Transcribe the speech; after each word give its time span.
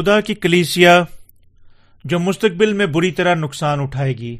خدا 0.00 0.20
کی 0.20 0.34
کلیسیا 0.34 1.02
جو 2.04 2.18
مستقبل 2.18 2.72
میں 2.72 2.86
بری 2.86 3.10
طرح 3.10 3.34
نقصان 3.34 3.80
اٹھائے 3.80 4.16
گی۔ 4.18 4.36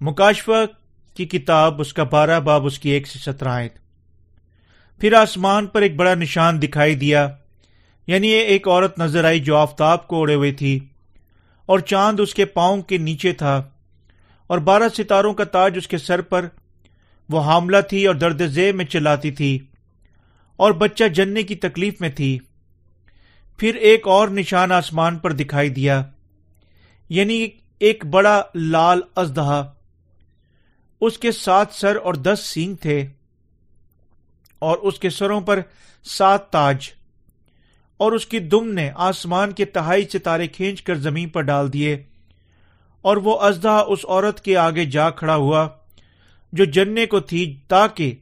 مکاشفہ 0.00 0.64
کی 1.16 1.26
کتاب، 1.26 1.80
اس 1.80 1.92
کا 1.92 2.04
بارہ 2.04 2.38
باب، 2.40 2.66
اس 2.66 2.78
کی 2.78 2.90
ایک 2.90 3.08
سے 3.08 3.18
سترہ 3.18 3.48
آئے 3.48 3.68
پھر 5.00 5.12
آسمان 5.12 5.66
پر 5.66 5.82
ایک 5.82 5.96
بڑا 5.96 6.14
نشان 6.14 6.62
دکھائی 6.62 6.94
دیا 6.94 7.28
یعنی 8.08 8.28
ایک 8.28 8.68
عورت 8.68 8.98
نظر 8.98 9.24
آئی 9.24 9.40
جو 9.40 9.56
آفتاب 9.56 10.08
کو 10.08 10.22
اڑے 10.22 10.34
ہوئے 10.34 10.52
تھی، 10.52 10.78
اور 11.68 11.78
چاند 11.78 12.20
اس 12.20 12.34
کے 12.34 12.44
پاؤں 12.56 12.82
کے 12.82 12.98
نیچے 12.98 13.32
تھا، 13.32 13.62
اور 14.46 14.58
بارہ 14.58 14.88
ستاروں 14.96 15.34
کا 15.34 15.44
تاج 15.46 15.78
اس 15.78 15.88
کے 15.88 15.98
سر 15.98 16.20
پر، 16.20 16.46
وہ 17.28 17.40
حاملہ 17.42 17.80
تھی 17.88 18.06
اور 18.06 18.14
درد 18.14 18.46
ذیل 18.48 18.76
میں 18.76 18.84
چلاتی 18.84 19.30
تھی، 19.30 19.58
اور 20.58 20.72
بچہ 20.72 21.08
جننے 21.14 21.42
کی 21.42 21.54
تکلیف 21.58 22.00
میں 22.00 22.10
تھی۔ 22.10 22.38
پھر 23.60 23.74
ایک 23.74 24.08
اور 24.08 24.28
نشان 24.28 24.72
آسمان 24.72 25.18
پر 25.18 25.32
دکھائی 25.32 25.68
دیا 25.68 26.02
یعنی 27.08 27.48
ایک 27.78 28.06
بڑا 28.06 28.42
لال 28.54 29.00
ازدہا 29.16 29.72
اس 31.00 31.18
کے 31.18 31.32
سات 31.32 31.72
سر 31.72 31.96
اور 31.96 32.14
دس 32.14 32.40
سینگ 32.42 32.74
تھے 32.74 33.06
اور 34.58 34.78
اس 34.78 34.98
کے 34.98 35.10
سروں 35.10 35.40
پر 35.40 35.60
سات 36.04 36.50
تاج۔ 36.50 36.88
اور 37.96 38.12
اس 38.12 38.26
کی 38.26 38.38
دم 38.38 38.68
نے 38.68 38.90
آسمان 38.94 39.52
کے 39.52 39.64
تہائی 39.64 40.04
ستارے 40.12 40.46
کھینچ 40.46 40.82
کر 40.82 40.94
زمین 40.94 41.28
پر 41.28 41.42
ڈال 41.42 41.72
دیے۔ 41.72 42.02
اور 43.00 43.16
وہ 43.16 43.40
ازدہ 43.40 43.84
اس 43.88 43.98
عورت 44.08 44.40
کے 44.40 44.56
آگے 44.56 44.84
جا 44.84 45.10
کھڑا 45.10 45.36
ہوا، 45.36 45.68
جو 46.52 46.64
جننے 46.64 47.06
کو 47.06 47.20
تھی، 47.20 47.56
تاکہ 47.68 48.14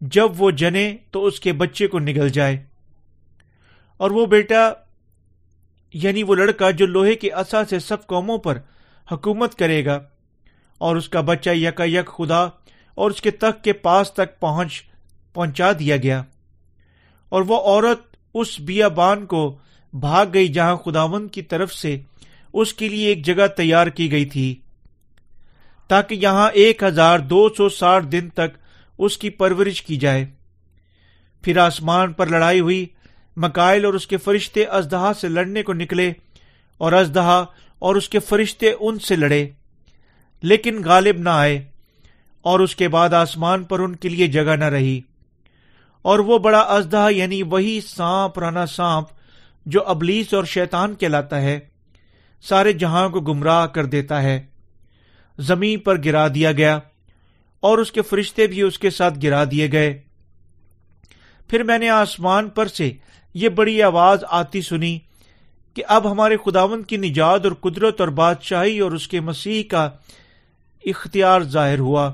جب 0.00 0.28
وہ 0.38 0.50
جنے 0.50 0.96
تو 1.10 1.24
اس 1.24 1.40
کے 1.40 1.52
بچے 1.52 1.86
کو 1.86 1.98
نگل 1.98 2.28
جائے۔ 2.28 2.64
اور 4.00 4.10
وہ 4.10 4.26
بیٹا 4.26 4.70
یعنی 5.94 6.22
وہ 6.22 6.34
لڑکا 6.34 6.70
جو 6.70 6.86
لوہے 6.86 7.14
کے 7.14 7.30
اصا 7.32 7.64
سے 7.64 7.78
سب 7.78 8.06
قوموں 8.06 8.38
پر 8.38 8.58
حکومت 9.06 9.54
کرے 9.54 9.84
گا، 9.84 9.98
اور 10.80 10.96
اس 10.96 11.08
کا 11.08 11.20
بچہ 11.20 11.50
یکا 11.50 11.84
یک 11.84 12.08
خدا 12.08 12.42
اور 12.98 13.10
اس 13.10 13.20
کے 13.22 13.30
تخت 13.30 13.64
کے 13.64 13.72
پاس 13.72 14.12
تک 14.12 14.38
پہنچ، 14.40 14.82
پہنچا 15.34 15.70
دیا 15.78 15.96
گیا۔ 15.96 16.22
اور 17.32 17.42
وہ 17.42 17.56
عورت 17.62 18.16
اس 18.34 18.58
بیابان 18.60 19.24
کو 19.26 19.42
بھاگ 19.92 20.26
گئی 20.34 20.48
جہاں 20.48 20.76
خداون 20.76 21.26
کی 21.28 21.42
طرف 21.42 21.72
سے 21.74 21.96
اس 22.54 22.72
کے 22.74 22.88
لیے 22.88 23.08
ایک 23.08 23.24
جگہ 23.24 23.46
تیار 23.46 23.86
کی 23.86 24.10
گئی 24.12 24.24
تھی، 24.24 24.54
تاکہ 25.90 26.14
یہاں 26.14 26.48
ایک 26.54 26.82
ہزار 26.82 27.18
دو 27.18 27.48
سو 27.48 27.68
ساٹھ 27.68 28.06
دن 28.06 28.28
تک 28.28 28.56
اس 28.98 29.16
کی 29.18 29.30
پرورش 29.30 29.82
کی 29.82 29.96
جائے۔ 29.96 30.24
پھر 31.44 31.56
آسمان 31.58 32.12
پر 32.12 32.26
لڑائی 32.26 32.60
ہوئی 32.60 32.86
مکائل 33.38 33.84
اور 33.84 33.94
اس 33.94 34.06
کے 34.06 34.16
فرشتے 34.16 34.64
ازدہا 34.64 35.12
سے 35.20 35.28
لڑنے 35.28 35.62
کو 35.62 35.72
نکلے 35.72 36.12
اور 36.78 36.92
ازدہا 36.92 37.44
اور 37.78 37.94
اس 37.94 38.08
کے 38.08 38.18
فرشتے 38.18 38.72
ان 38.80 38.98
سے 38.98 39.16
لڑے، 39.16 39.48
لیکن 40.42 40.82
غالب 40.84 41.18
نہ 41.18 41.28
آئے 41.28 41.64
اور 42.42 42.60
اس 42.60 42.76
کے 42.76 42.88
بعد 42.88 43.12
آسمان 43.12 43.64
پر 43.64 43.80
ان 43.80 43.96
کے 43.96 44.08
لیے 44.08 44.26
جگہ 44.26 44.56
نہ 44.56 44.64
رہی۔ 44.64 45.00
اور 46.02 46.18
وہ 46.18 46.38
بڑا 46.38 46.60
ازدہ 46.60 47.06
یعنی 47.10 47.42
وہی 47.42 47.80
سانپ 47.80 48.38
رانا 48.38 48.66
سانپ 48.66 49.06
جو 49.66 49.84
ابلیس 49.84 50.34
اور 50.34 50.44
شیطان 50.44 50.94
کہلاتا 50.94 51.40
ہے، 51.40 51.58
سارے 52.42 52.72
جہاں 52.72 53.08
کو 53.08 53.20
گمراہ 53.20 53.66
کر 53.66 53.84
دیتا 53.84 54.22
ہے۔ 54.22 54.46
زمین 55.38 55.78
پر 55.78 56.04
گرا 56.04 56.28
دیا 56.28 56.52
گیا 56.52 56.78
اور 57.60 57.78
اس 57.78 57.92
کے 57.92 58.02
فرشتے 58.02 58.46
بھی 58.46 58.62
اس 58.62 58.78
کے 58.78 58.90
ساتھ 58.90 59.18
گرا 59.22 59.44
دیے 59.50 59.72
گئے۔ 59.72 60.02
پھر 61.48 61.62
میں 61.62 61.78
نے 61.78 61.88
آسمان 61.88 62.48
پر 62.48 62.66
سے 62.66 62.90
یہ 63.34 63.48
بڑی 63.48 63.82
آواز 63.82 64.24
آتی 64.30 64.60
سنی 64.62 64.98
کہ 65.76 65.82
اب 65.88 66.10
ہمارے 66.12 66.36
خداون 66.44 66.82
کی 66.82 66.96
نجات 66.96 67.44
اور 67.44 67.52
قدرت 67.60 68.00
اور 68.00 68.08
بادشاہی 68.14 68.78
اور 68.80 68.92
اس 68.92 69.08
کے 69.08 69.20
مسیح 69.20 69.62
کا 69.70 69.88
اختیار 70.84 71.40
ظاہر 71.40 71.78
ہوا، 71.78 72.10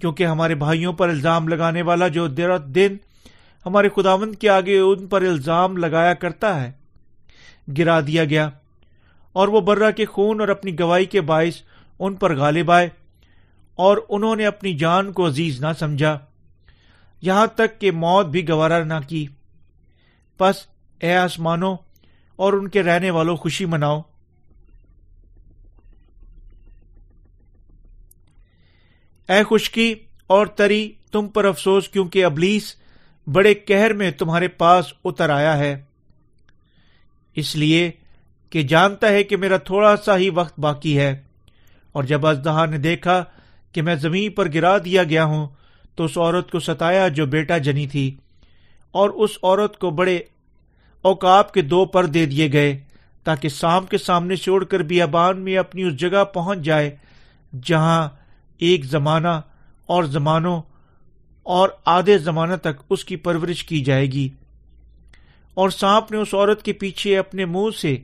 کیونکہ 0.00 0.26
ہمارے 0.26 0.54
بھائیوں 0.54 0.92
پر 0.92 1.08
الزام 1.08 1.48
لگانے 1.48 1.82
والا 1.82 2.08
جو 2.08 2.26
دن 2.26 2.96
ہمارے 3.66 3.88
خداون 3.96 4.34
کے 4.34 4.48
آگے 4.48 4.78
ان 4.78 5.06
پر 5.06 5.22
الزام 5.22 5.76
لگایا 5.76 6.14
کرتا 6.14 6.60
ہے، 6.60 6.70
گرا 7.78 8.00
دیا 8.00 8.24
گیا 8.24 8.48
اور 9.34 9.48
وہ 9.48 9.60
برہ 9.60 9.90
کے 9.90 10.04
خون 10.04 10.40
اور 10.40 10.48
اپنی 10.48 10.78
گواہی 10.78 11.04
کے 11.04 11.20
باعث 11.20 11.60
ان 11.98 12.14
پر 12.14 12.36
غالب 12.36 12.70
آئے 12.70 12.88
اور 13.78 13.98
انہوں 14.08 14.36
نے 14.36 14.46
اپنی 14.46 14.72
جان 14.74 15.12
کو 15.12 15.26
عزیز 15.26 15.60
نہ 15.60 15.72
سمجھا، 15.78 16.16
یہاں 17.22 17.46
تک 17.46 17.80
کہ 17.80 17.90
موت 17.94 18.26
بھی 18.26 18.48
گوارا 18.48 18.82
نہ 18.84 19.00
کی۔ 19.08 19.26
پس 20.38 20.56
اے 21.00 21.16
آسمانوں 21.16 21.76
اور 22.36 22.52
ان 22.52 22.68
کے 22.68 22.82
رہنے 22.82 23.10
والوں 23.10 23.36
خوشی 23.36 23.64
مناؤ۔ 23.64 24.00
اے 29.28 29.42
خشکی 29.50 29.94
اور 30.26 30.46
تری، 30.46 30.92
تم 31.12 31.28
پر 31.28 31.44
افسوس 31.44 31.88
کیونکہ 31.88 32.24
ابلیس 32.24 32.76
بڑے 33.26 33.54
کہر 33.54 33.92
میں 33.92 34.10
تمہارے 34.10 34.48
پاس 34.48 34.92
اتر 35.04 35.30
آیا 35.30 35.58
ہے۔ 35.58 35.84
اس 37.34 37.56
لیے 37.56 37.90
کہ 38.50 38.62
جانتا 38.62 39.08
ہے 39.08 39.24
کہ 39.24 39.36
میرا 39.36 39.56
تھوڑا 39.56 39.96
سا 39.96 40.16
ہی 40.16 40.30
وقت 40.30 40.60
باقی 40.60 40.98
ہے۔ 40.98 41.22
اور 41.92 42.04
جب 42.04 42.26
ازدہا 42.26 42.64
نے 42.64 42.78
دیکھا 42.78 43.24
کہ 43.72 43.82
میں 43.82 43.94
زمین 43.94 44.30
پر 44.30 44.52
گرا 44.54 44.78
دیا 44.78 45.04
گیا 45.04 45.24
ہوں، 45.24 45.48
تو 45.94 46.04
اس 46.04 46.18
عورت 46.18 46.50
کو 46.50 46.60
ستایا 46.60 47.08
جو 47.08 47.26
بیٹا 47.26 47.58
جنی 47.58 47.86
تھی۔ 47.86 48.16
اور 48.92 49.10
اس 49.10 49.30
عورت 49.42 49.78
کو 49.78 49.90
بڑے 49.90 50.20
اوقاب 51.02 51.52
کے 51.52 51.62
دو 51.62 51.84
پر 51.84 52.06
دے 52.06 52.26
دیے 52.26 52.52
گئے 52.52 52.78
تاکہ 53.24 53.48
سام 53.48 53.86
کے 53.86 53.98
سامنے 53.98 54.36
چھوڑ 54.36 54.64
کر 54.64 54.80
بیابان 54.80 55.40
میں 55.40 55.56
اپنی 55.56 55.82
اس 55.82 55.96
جگہ 55.96 56.24
پہنچ 56.24 56.58
جائے 56.58 56.96
جہاں 57.62 58.08
ایک 58.58 58.84
زمانہ 58.84 59.40
اور 59.86 60.04
زمانوں 60.04 60.62
اور 61.42 61.68
آدھے 61.84 62.18
زمانہ 62.18 62.54
تک 62.56 62.82
اس 62.90 63.04
کی 63.04 63.16
پرورش 63.16 63.64
کی 63.64 63.80
جائے 63.80 64.06
گی۔ 64.06 64.28
اور 65.54 65.70
سانپ 65.70 66.12
نے 66.12 66.18
اس 66.18 66.34
عورت 66.34 66.62
کے 66.62 66.72
پیچھے 66.72 67.18
اپنے 67.18 67.44
منہ 67.44 67.76
سے 67.76 67.96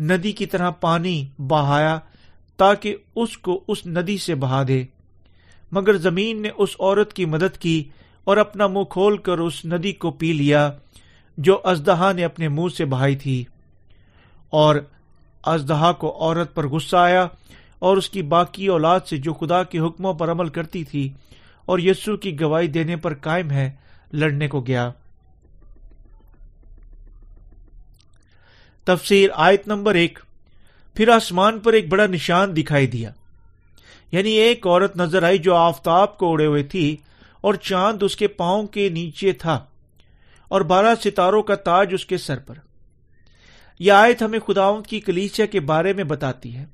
ندی 0.00 0.32
کی 0.32 0.46
طرح 0.46 0.70
پانی 0.70 1.26
بہایا 1.38 1.98
تاکہ 2.56 2.96
اس 3.16 3.38
کو 3.38 3.64
اس 3.68 3.86
ندی 3.86 4.18
سے 4.18 4.34
بہا 4.34 4.62
دے۔ 4.68 4.84
مگر 5.72 5.96
زمین 5.96 6.42
نے 6.42 6.48
اس 6.56 6.68
عورت 6.78 7.12
کی 7.12 7.24
مدد 7.24 7.58
کی 7.58 7.84
اور 8.24 8.36
اپنا 8.36 8.66
منہ 8.66 8.84
کھول 8.84 9.16
کر 9.16 9.38
اس 9.38 9.64
ندی 9.64 9.92
کو 9.92 10.10
پی 10.10 10.32
لیا 10.32 10.70
جو 11.38 11.60
ازدہا 11.64 12.12
نے 12.12 12.24
اپنے 12.24 12.48
منہ 12.48 12.68
سے 12.68 12.84
بہائی 12.84 13.16
تھی۔ 13.16 13.44
اور 14.50 14.76
ازدہا 15.42 15.92
کو 15.92 16.16
عورت 16.20 16.54
پر 16.54 16.66
غصہ 16.66 16.96
آیا 16.96 17.26
اور 17.78 17.96
اس 17.96 18.10
کی 18.10 18.22
باقی 18.22 18.66
اولاد 18.66 19.00
سے 19.00 19.16
جو 19.16 19.32
خدا 19.32 19.62
کے 19.62 19.78
حکموں 19.78 20.14
پر 20.14 20.30
عمل 20.30 20.48
کرتی 20.48 20.84
تھی 20.84 21.12
اور 21.64 21.78
یسو 21.78 22.16
کی 22.16 22.40
گواہی 22.40 22.66
دینے 22.66 22.96
پر 22.96 23.14
قائم 23.14 23.50
ہے، 23.50 23.70
لڑنے 24.12 24.48
کو 24.48 24.60
گیا۔ 24.60 24.90
تفسیر 28.84 29.30
آیت 29.34 29.68
نمبر 29.68 29.94
ایک، 29.94 30.18
پھر 30.94 31.08
آسمان 31.08 31.58
پر 31.58 31.72
ایک 31.72 31.88
بڑا 31.88 32.06
نشان 32.06 32.56
دکھائی 32.56 32.86
دیا۔ 32.86 33.10
یعنی 34.12 34.30
ایک 34.30 34.66
عورت 34.66 34.96
نظر 34.96 35.22
آئی 35.22 35.38
جو 35.38 35.54
آفتاب 35.54 36.18
کو 36.18 36.32
اڑے 36.32 36.46
ہوئے 36.46 36.62
تھی۔ 36.62 36.96
اور 37.42 37.54
چاند 37.54 38.02
اس 38.02 38.16
کے 38.16 38.28
پاؤں 38.28 38.66
کے 38.66 38.88
نیچے 38.88 39.32
تھا 39.32 39.64
اور 40.48 40.60
بارہ 40.60 40.94
ستاروں 41.04 41.42
کا 41.42 41.54
تاج 41.54 41.94
اس 41.94 42.06
کے 42.06 42.18
سر 42.18 42.38
پر۔ 42.38 42.58
یہ 43.78 43.92
آیت 43.92 44.22
ہمیں 44.22 44.38
خداؤں 44.38 44.82
کی 44.82 45.00
کلیچیا 45.00 45.46
کے 45.46 45.60
بارے 45.60 45.92
میں 45.92 46.04
بتاتی 46.04 46.56
ہے، 46.56 46.64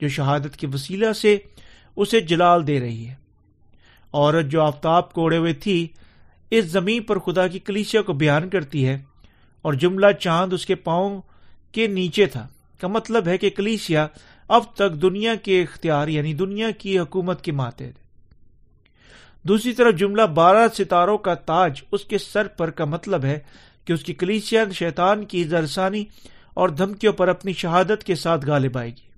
جو 0.00 0.08
شہادت 0.08 0.56
کے 0.56 0.66
وسیلہ 0.66 1.12
سے 1.12 1.36
اسے 1.96 2.20
جلال 2.20 2.66
دے 2.66 2.80
رہی 2.80 3.06
ہے۔ 3.06 3.14
عورت 4.12 4.46
جو 4.46 4.62
آفتاب 4.62 5.12
کوڑے 5.12 5.36
ہوئے 5.36 5.52
تھی، 5.52 5.86
اس 6.50 6.64
زمین 6.64 7.02
پر 7.02 7.18
خدا 7.18 7.46
کی 7.46 7.58
کلیسیا 7.58 8.02
کو 8.02 8.12
بیان 8.12 8.48
کرتی 8.48 8.86
ہے 8.86 8.98
اور 9.64 9.74
جملہ 9.74 10.12
چاند 10.20 10.52
اس 10.52 10.66
کے 10.66 10.74
پاؤں 10.74 11.20
کے 11.72 11.86
نیچے 11.86 12.26
تھا، 12.26 12.46
کا 12.80 12.88
مطلب 12.88 13.26
ہے 13.26 13.38
کہ 13.38 13.50
کلیسیا 13.50 14.06
اب 14.48 14.74
تک 14.74 14.92
دنیا 15.02 15.34
کے 15.34 15.62
اختیار 15.62 16.08
یعنی 16.08 16.34
دنیا 16.34 16.70
کی 16.70 16.98
حکومت 16.98 17.42
کے 17.42 17.52
ماتے 17.52 17.90
دوسری 19.48 19.72
طرف 19.72 19.94
جملہ 19.94 20.22
بارہ 20.22 20.68
ستاروں 20.78 21.18
کا 21.18 21.34
تاج 21.34 21.82
اس 21.92 22.04
کے 22.04 22.18
سر 22.18 22.48
پر 22.48 22.70
کا 22.70 22.84
مطلب 22.84 23.24
ہے 23.24 23.38
کہ 23.84 23.92
اس 23.92 24.02
کی 24.02 24.14
کلیسیا 24.14 24.64
شیطان 24.74 25.24
کی 25.24 25.44
زرسانی 25.44 26.04
اور 26.54 26.68
دھمکیوں 26.68 27.12
پر 27.12 27.28
اپنی 27.28 27.52
شہادت 27.52 28.04
کے 28.04 28.14
ساتھ 28.14 28.46
غالب 28.46 28.78
آئے 28.78 28.90
گی۔ 28.90 29.08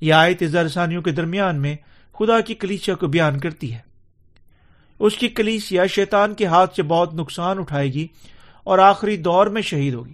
یہ 0.00 0.14
آیت 0.14 0.42
زرسانیوں 0.46 1.02
کے 1.02 1.10
درمیان 1.10 1.56
میں 1.56 1.76
خدا 2.18 2.40
کی 2.40 2.54
کلیسیا 2.54 2.94
کو 2.94 3.06
بیان 3.06 3.38
کرتی 3.38 3.74
ہے۔ 3.74 3.78
اس 4.98 5.16
کی 5.16 5.28
کلیسیا 5.28 5.86
شیطان 5.86 6.34
کے 6.34 6.46
ہاتھ 6.46 6.76
سے 6.76 6.82
بہت 6.82 7.14
نقصان 7.14 7.58
اٹھائے 7.58 7.92
گی 7.92 8.06
اور 8.64 8.78
آخری 8.78 9.16
دور 9.16 9.46
میں 9.46 9.62
شہید 9.62 9.94
ہوگی۔ 9.94 10.12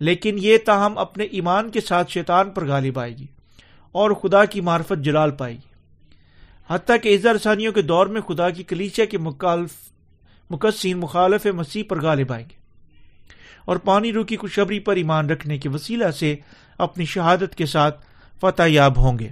لیکن 0.00 0.36
یہ 0.40 0.58
تاہم 0.66 0.98
اپنے 0.98 1.24
ایمان 1.24 1.70
کے 1.70 1.80
ساتھ 1.80 2.12
شیطان 2.12 2.50
پر 2.50 2.66
غالب 2.66 2.98
آئے 2.98 3.16
گی 3.16 3.26
اور 3.92 4.10
خدا 4.10 4.44
کی 4.44 4.60
معرفت 4.60 5.04
جلال 5.04 5.30
پائے 5.30 5.54
گی۔ 5.54 5.75
حتیٰ 6.68 6.96
کہ 7.02 7.14
ازرسانیوں 7.14 7.72
کے 7.72 7.82
دور 7.82 8.06
میں 8.06 8.20
خدا 8.20 8.50
کی 8.50 8.62
کلیسیا 8.62 9.04
کے 9.04 9.18
مکالف 9.18 9.70
مقصین 10.50 10.98
مخالف 10.98 11.46
مسیح 11.46 11.82
پر 11.88 12.00
غالب 12.00 12.32
آئیں 12.32 12.46
گے۔ 12.50 12.56
اور 13.64 13.76
پانی 13.76 14.12
رو 14.12 14.24
کی 14.24 14.36
خوشبری 14.36 14.80
پر 14.80 14.96
ایمان 14.96 15.30
رکھنے 15.30 15.58
کے 15.58 15.68
وسیلہ 15.68 16.10
سے 16.10 16.36
اپنی 16.78 17.04
شہادت 17.04 17.54
کے 17.54 17.66
ساتھ 17.66 18.06
فتح 18.40 18.62
یاب 18.66 18.98
ہوں 18.98 19.18
گے۔ 19.18 19.28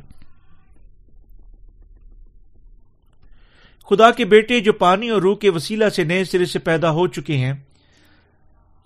خدا 3.91 4.11
کے 4.11 4.25
بیٹے 4.25 4.61
جو 4.61 4.73
پانی 4.73 5.09
اور 5.09 5.23
روح 5.23 5.37
کے 5.37 5.51
وسیلہ 5.51 5.89
سے 5.89 6.05
نئے 6.05 6.25
سرے 6.25 6.45
سے 6.45 6.59
پیدا 6.59 6.91
ہو 6.91 7.07
چکے 7.07 7.37
ہیں 7.37 7.53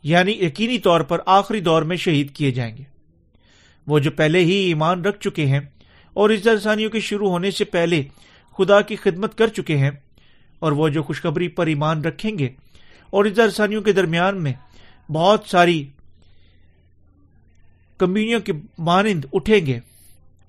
یعنی 0.02 0.32
یقینی 0.32 0.78
طور 0.78 1.00
پر 1.00 1.18
آخری 1.26 1.60
دور 1.60 1.82
میں 1.82 1.96
شہید 1.96 2.34
کیے 2.34 2.50
جائیں 2.50 2.76
گے۔ 2.76 2.82
وہ 3.86 3.98
جو 3.98 4.10
پہلے 4.10 4.38
ہی 4.38 4.52
ایمان 4.52 5.04
رکھ 5.04 5.20
چکے 5.20 5.46
ہیں 5.46 5.60
اور 6.12 6.30
اس 6.30 6.46
رسانیوں 6.46 6.90
کے 6.90 7.00
شروع 7.00 7.30
ہونے 7.30 7.50
سے 7.50 7.64
پہلے 7.64 8.02
خدا 8.58 8.80
کی 8.80 8.96
خدمت 8.96 9.38
کر 9.38 9.48
چکے 9.48 9.76
ہیں 9.76 9.90
اور 10.58 10.72
وہ 10.72 10.88
جو 10.88 11.02
خوشخبری 11.02 11.48
پر 11.48 11.66
ایمان 11.66 12.02
رکھیں 12.02 12.38
گے 12.38 12.48
اور 13.10 13.24
اس 13.24 13.38
رسانیوں 13.38 13.82
کے 13.82 13.92
درمیان 13.92 14.42
میں 14.42 14.52
بہت 15.12 15.44
ساری 15.46 15.88
کمیونیوں 17.98 18.40
کے 18.40 18.52
مانند 18.78 19.24
اٹھیں 19.32 19.66
گے 19.66 19.78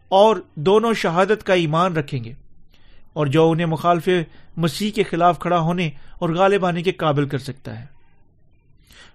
اور 0.10 0.36
دونوں 0.56 0.94
شہادت 0.94 1.44
کا 1.44 1.54
ایمان 1.54 1.98
رکھیں 1.98 2.24
گے 2.24 2.34
اور 3.14 3.28
جو 3.28 3.52
انہیں 3.52 3.68
مخالف 3.68 4.10
مسیح 4.58 4.92
کے 4.92 5.04
خلاف 5.04 5.40
کھڑا 5.40 5.60
ہونے 5.60 5.90
اور 6.14 6.30
غالب 6.30 6.66
آنے 6.66 6.84
کے 6.84 6.92
قابل 6.92 7.28
کر 7.28 7.38
سکتا 7.38 7.80
ہے۔ 7.80 7.86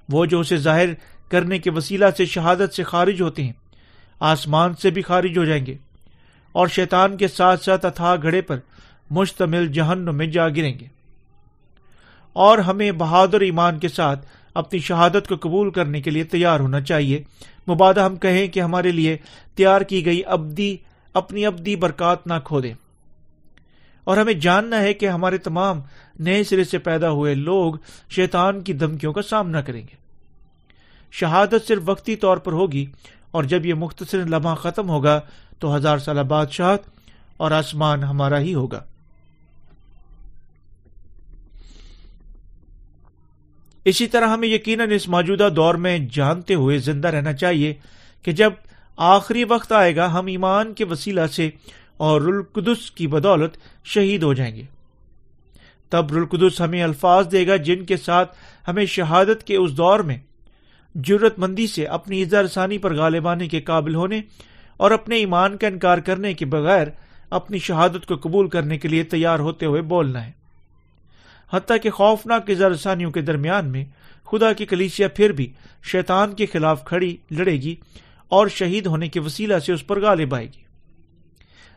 وہ 0.08 0.26
جو 0.26 0.40
اسے 0.40 0.56
ظاہر 0.56 0.88
کرنے 1.28 1.58
کے 1.58 1.70
وسیلہ 1.70 2.04
سے 2.16 2.24
شہادت 2.24 2.74
سے 2.74 2.82
خارج 2.82 3.22
ہوتے 3.22 3.44
ہیں، 3.44 3.52
آسمان 4.20 4.74
سے 4.74 4.90
بھی 4.90 5.02
خارج 5.02 5.38
ہو 5.38 5.44
جائیں 5.44 5.66
گے۔ 5.66 5.76
اور 6.54 6.66
شیطان 6.66 7.16
کے 7.16 7.28
ساتھ 7.28 7.64
ساتھ 7.64 7.86
اتھا 7.86 8.16
گھڑے 8.22 8.40
پر 8.40 8.58
مشتمل 9.10 9.68
جہنم 9.68 10.16
میں 10.16 10.26
جا 10.26 10.48
گریں 10.48 10.78
گے۔ 10.78 10.86
اور 12.32 12.58
ہمیں 12.58 12.92
بہادر 12.92 13.40
ایمان 13.40 13.78
کے 13.78 13.88
ساتھ 13.88 14.26
اپنی 14.54 14.78
شہادت 14.78 15.28
کو 15.28 15.36
قبول 15.36 15.70
کرنے 15.70 16.02
کے 16.02 16.10
لیے 16.10 16.24
تیار 16.24 16.60
ہونا 16.60 16.80
چاہیے۔ 16.80 17.22
مبادہ 17.68 18.00
ہم 18.00 18.16
کہیں 18.16 18.46
کہ 18.48 18.60
ہمارے 18.60 18.90
لیے 18.90 19.16
تیار 19.54 19.80
کی 19.80 20.06
گئی 20.06 20.22
ابدی، 20.26 20.76
اپنی 21.14 21.46
ابدی 21.46 21.76
برکات 21.76 22.26
نہ 22.26 22.34
کھو 22.44 22.60
دیں 22.60 22.74
اور 24.04 24.16
ہمیں 24.16 24.32
جاننا 24.32 24.80
ہے 24.80 24.94
کہ 24.94 25.08
ہمارے 25.08 25.38
تمام 25.38 25.80
نئے 26.18 26.44
سرے 26.44 26.64
سے 26.64 26.78
پیدا 26.78 27.10
ہوئے 27.10 27.34
لوگ 27.34 27.74
شیطان 28.10 28.60
کی 28.60 28.72
دھمکیوں 28.72 29.12
کا 29.12 29.22
سامنا 29.22 29.60
کریں 29.60 29.82
گے۔ 29.82 29.96
شہادت 31.10 31.68
صرف 31.68 31.82
وقتی 31.86 32.16
طور 32.16 32.36
پر 32.36 32.52
ہوگی 32.52 32.86
اور 33.34 33.44
جب 33.44 33.66
یہ 33.66 33.74
مختصر 33.74 34.18
لمحہ 34.18 34.54
ختم 34.54 34.88
ہوگا 34.88 35.20
تو 35.58 35.76
ہزار 35.76 35.98
سالہ 35.98 36.20
بادشاہ 36.20 36.76
اور 37.36 37.50
آسمان 37.50 38.04
ہمارا 38.04 38.38
ہی 38.38 38.54
ہوگا۔ 38.54 38.80
اسی 43.84 44.06
طرح 44.06 44.28
ہمیں 44.28 44.48
یقیناً 44.48 44.90
اس 44.90 45.08
موجودہ 45.08 45.48
دور 45.56 45.74
میں 45.74 45.98
جانتے 46.12 46.54
ہوئے 46.54 46.78
زندہ 46.78 47.08
رہنا 47.08 47.32
چاہیے 47.32 47.74
کہ 48.22 48.32
جب 48.32 48.52
آخری 48.96 49.44
وقت 49.44 49.72
آئے 49.72 49.96
گا، 49.96 50.12
ہم 50.12 50.26
ایمان 50.26 50.74
کے 50.74 50.84
وسیلہ 50.84 51.26
سے 51.26 51.50
اور 51.96 52.20
رلقدس 52.20 52.90
کی 52.90 53.06
بدولت 53.06 53.56
شہید 53.84 54.22
ہو 54.22 54.34
جائیں 54.34 54.56
گے۔ 54.56 54.62
تب 55.88 56.12
رلقدس 56.12 56.60
ہمیں 56.60 56.82
الفاظ 56.82 57.32
دے 57.32 57.46
گا 57.46 57.56
جن 57.56 57.84
کے 57.84 57.96
ساتھ 57.96 58.36
ہمیں 58.68 58.86
شہادت 58.86 59.44
کے 59.44 59.56
اس 59.56 59.76
دور 59.76 60.00
میں 60.00 60.18
جرت 60.94 61.38
مندی 61.38 61.66
سے 61.66 61.86
اپنی 61.86 62.22
اظہار 62.22 62.46
ثانی 62.46 62.78
پر 62.78 62.96
غالبانے 62.96 63.48
کے 63.48 63.60
قابل 63.60 63.94
ہونے 63.94 64.22
اور 64.76 64.90
اپنے 64.90 65.16
ایمان 65.16 65.56
کا 65.56 65.66
انکار 65.66 65.98
کرنے 65.98 66.34
کے 66.34 66.46
بغیر 66.46 66.86
اپنی 67.30 67.58
شہادت 67.58 68.06
کو 68.06 68.16
قبول 68.16 68.48
کرنے 68.48 68.78
کے 68.78 68.88
لیے 68.88 69.02
تیار 69.02 69.38
ہوتے 69.38 69.66
ہوئے 69.66 69.82
بولنا 69.82 70.26
ہے۔ 70.26 70.32
حتیٰ 71.52 71.76
کہ 71.82 71.90
خوفناک 71.90 72.50
ثانیوں 72.80 73.10
کے 73.10 73.20
درمیان 73.20 73.66
میں 73.66 73.84
خدا 74.24 74.52
کی 74.52 74.66
کلیسیا 74.66 75.08
پھر 75.08 75.32
بھی 75.32 75.52
شیطان 75.82 76.32
کے 76.32 76.46
خلاف 76.46 76.84
کھڑی 76.84 77.16
لڑے 77.30 77.52
گی 77.52 77.76
اور 78.28 78.46
شہید 78.48 78.86
ہونے 78.86 79.08
کے 79.08 79.20
وسیلہ 79.20 79.58
سے 79.58 79.72
اس 79.72 79.86
پر 79.86 80.00
غالب 80.00 80.34
آئے 80.34 80.46
گی۔ 80.46 80.62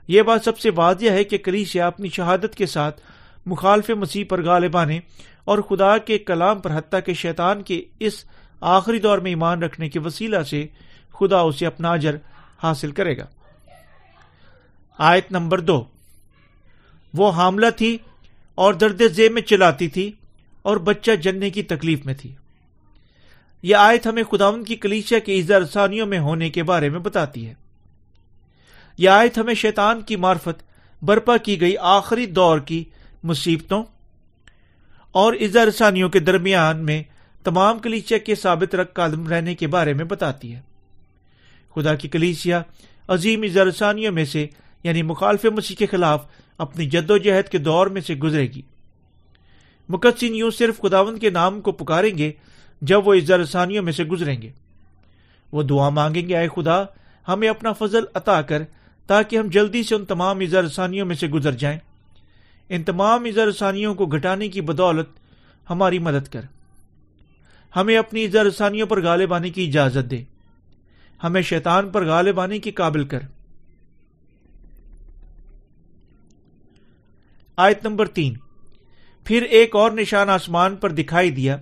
یہ 0.08 0.22
بات 0.22 0.44
سب 0.46 0.60
سے 0.60 0.70
واضح 0.76 1.10
ہے 1.10 1.24
کہ 1.24 1.38
کلیسیا 1.38 1.88
اپنی 1.88 2.10
شہادت 2.10 2.56
کے 2.56 2.66
ساتھ 2.66 3.02
مخالف 3.46 3.90
مسیح 3.90 4.24
پر 4.30 4.44
غالب 4.44 4.78
آنے 4.78 5.00
اور 5.46 5.60
خدا 5.60 5.98
کے 5.98 6.18
کلام 6.18 6.60
پر 6.60 6.78
حتیٰ 6.78 7.00
کے 7.06 7.14
شیطان 7.14 7.62
کے 7.62 7.84
اس 8.00 8.26
آخری 8.62 9.00
دور 9.00 9.18
میں 9.18 9.32
ایمان 9.32 9.64
رکھنے 9.64 9.90
کے 9.90 10.00
وسیلہ 10.00 10.44
سے 10.44 10.68
خدا 11.20 11.40
اسے 11.40 11.66
اپنا 11.66 11.92
اجر 11.92 12.16
حاصل 12.64 12.92
کرے 12.92 13.18
گا۔ 13.18 13.26
آیت 14.98 15.32
نمبر 15.32 15.60
دو۔ 15.60 15.84
وہ 17.14 17.32
حاملہ 17.32 17.70
تھی 17.78 17.98
اور 18.56 18.74
درد 18.74 19.02
زیب 19.12 19.32
میں 19.32 19.42
چلاتی 19.42 19.88
تھی 19.88 20.12
اور 20.62 20.78
بچہ 20.78 21.12
جننے 21.12 21.50
کی 21.50 21.64
تکلیف 21.64 22.06
میں 22.06 22.14
تھی۔ 22.14 22.36
یہ 23.62 23.76
آیت 23.76 24.08
ہمیں 24.08 24.24
خداون 24.24 24.64
کی 24.64 24.76
کلیچیا 24.76 25.20
کے 25.20 25.42
ثانیوں 25.74 26.08
میں 26.08 26.20
ہونے 26.20 26.50
کے 26.50 26.64
بارے 26.64 26.90
میں 26.90 27.00
بتاتی 27.00 27.48
ہے۔ 27.48 27.54
یہ 28.98 29.10
آیت 29.10 29.38
ہمیں 29.38 29.54
شیطان 29.54 30.02
کی 30.02 30.16
مارفت 30.16 30.64
برپا 31.04 31.38
کی 31.38 31.62
گئی 31.62 31.78
آخری 31.78 32.26
دور 32.26 32.60
کی 32.60 32.84
مصیبتوں 33.24 33.84
اور 35.12 35.34
ثانیوں 35.78 36.10
کے 36.10 36.20
درمیان 36.20 36.86
میں 36.86 37.04
تمام 37.48 37.80
کلیچیا 37.80 38.18
کے 38.18 38.36
ثابت 38.36 38.76
رکھ 38.76 38.94
قدم 38.94 39.28
رہنے 39.28 39.56
کے 39.56 39.68
بارے 39.68 39.94
میں 39.94 40.06
بتاتی 40.06 40.56
ہے۔ 40.56 40.62
خدا 41.76 41.96
کی 41.96 42.08
کلیسیا 42.08 42.62
عظیم 43.08 43.44
ثانیوں 43.76 44.12
میں 44.12 44.26
سے 44.26 44.48
یعنی 44.84 45.04
مخالف 45.04 45.46
مسیح 45.46 45.76
کے 45.76 45.86
خلاف 45.86 46.26
اپنی 46.58 46.86
جد 46.86 47.12
و 47.12 47.18
جہد 47.18 47.50
کے 47.50 47.58
دور 47.58 47.88
میں 47.88 48.02
سے 48.02 48.16
گزرے 48.16 48.42
گی۔ 48.42 48.62
مقدسین 49.90 50.36
یوں 50.36 50.52
صرف 50.52 50.82
خداون 50.82 51.20
کے 51.20 51.30
نام 51.30 51.62
کو 51.62 51.72
پکاریں 51.72 52.18
گے 52.18 52.32
جب 52.82 53.08
وہ 53.08 53.16
ثانیوں 53.50 53.84
میں 53.84 53.94
سے 53.94 54.04
گزریں 54.04 54.42
گے۔ 54.42 54.52
وہ 55.52 55.64
دعا 55.64 55.90
مانگیں 55.90 56.30
گے 56.30 56.36
آئے 56.36 56.48
خدا، 56.56 56.84
ہمیں 57.28 57.50
اپنا 57.50 57.74
فضل 57.74 58.04
عطا 58.14 58.42
کر 58.42 58.62
تاکہ 59.08 59.38
ہم 59.38 59.48
جلدی 59.48 59.84
سے 59.84 59.96
ان 59.96 60.06
تمام 60.06 60.40
ثانیوں 60.74 61.06
میں 61.06 61.16
سے 61.16 61.28
گزر 61.28 61.52
جائیں۔ 61.52 61.80
ان 62.70 62.84
تمام 62.84 63.26
ثانیوں 63.60 63.96
کو 63.96 64.06
گھٹانے 64.06 64.48
کی 64.48 64.62
بدولت 64.62 65.10
ہماری 65.70 66.00
مدد 66.00 66.32
کر۔ 66.32 66.42
ہمیں 67.76 67.98
اپنی 67.98 68.28
ثانیوں 68.58 68.88
پر 68.88 69.04
غالب 69.04 69.34
آنے 69.34 69.50
کی 69.50 69.68
اجازت 69.68 70.12
دے۔ 70.12 70.24
ہمیں 71.24 71.42
شیطان 71.42 71.90
پر 71.90 72.06
غالب 72.06 72.40
آنے 72.40 72.60
کی 72.60 72.72
قابل 72.72 73.06
کر۔ 73.06 73.20
آیت 77.58 77.86
نمبر 77.86 78.08
تین۔ 78.08 78.34
پھر 79.24 79.42
ایک 79.42 79.76
اور 79.76 79.92
نشان 79.92 80.30
آسمان 80.30 80.76
پر 80.76 80.90
دکھائی 80.90 81.32
دیا 81.32 81.58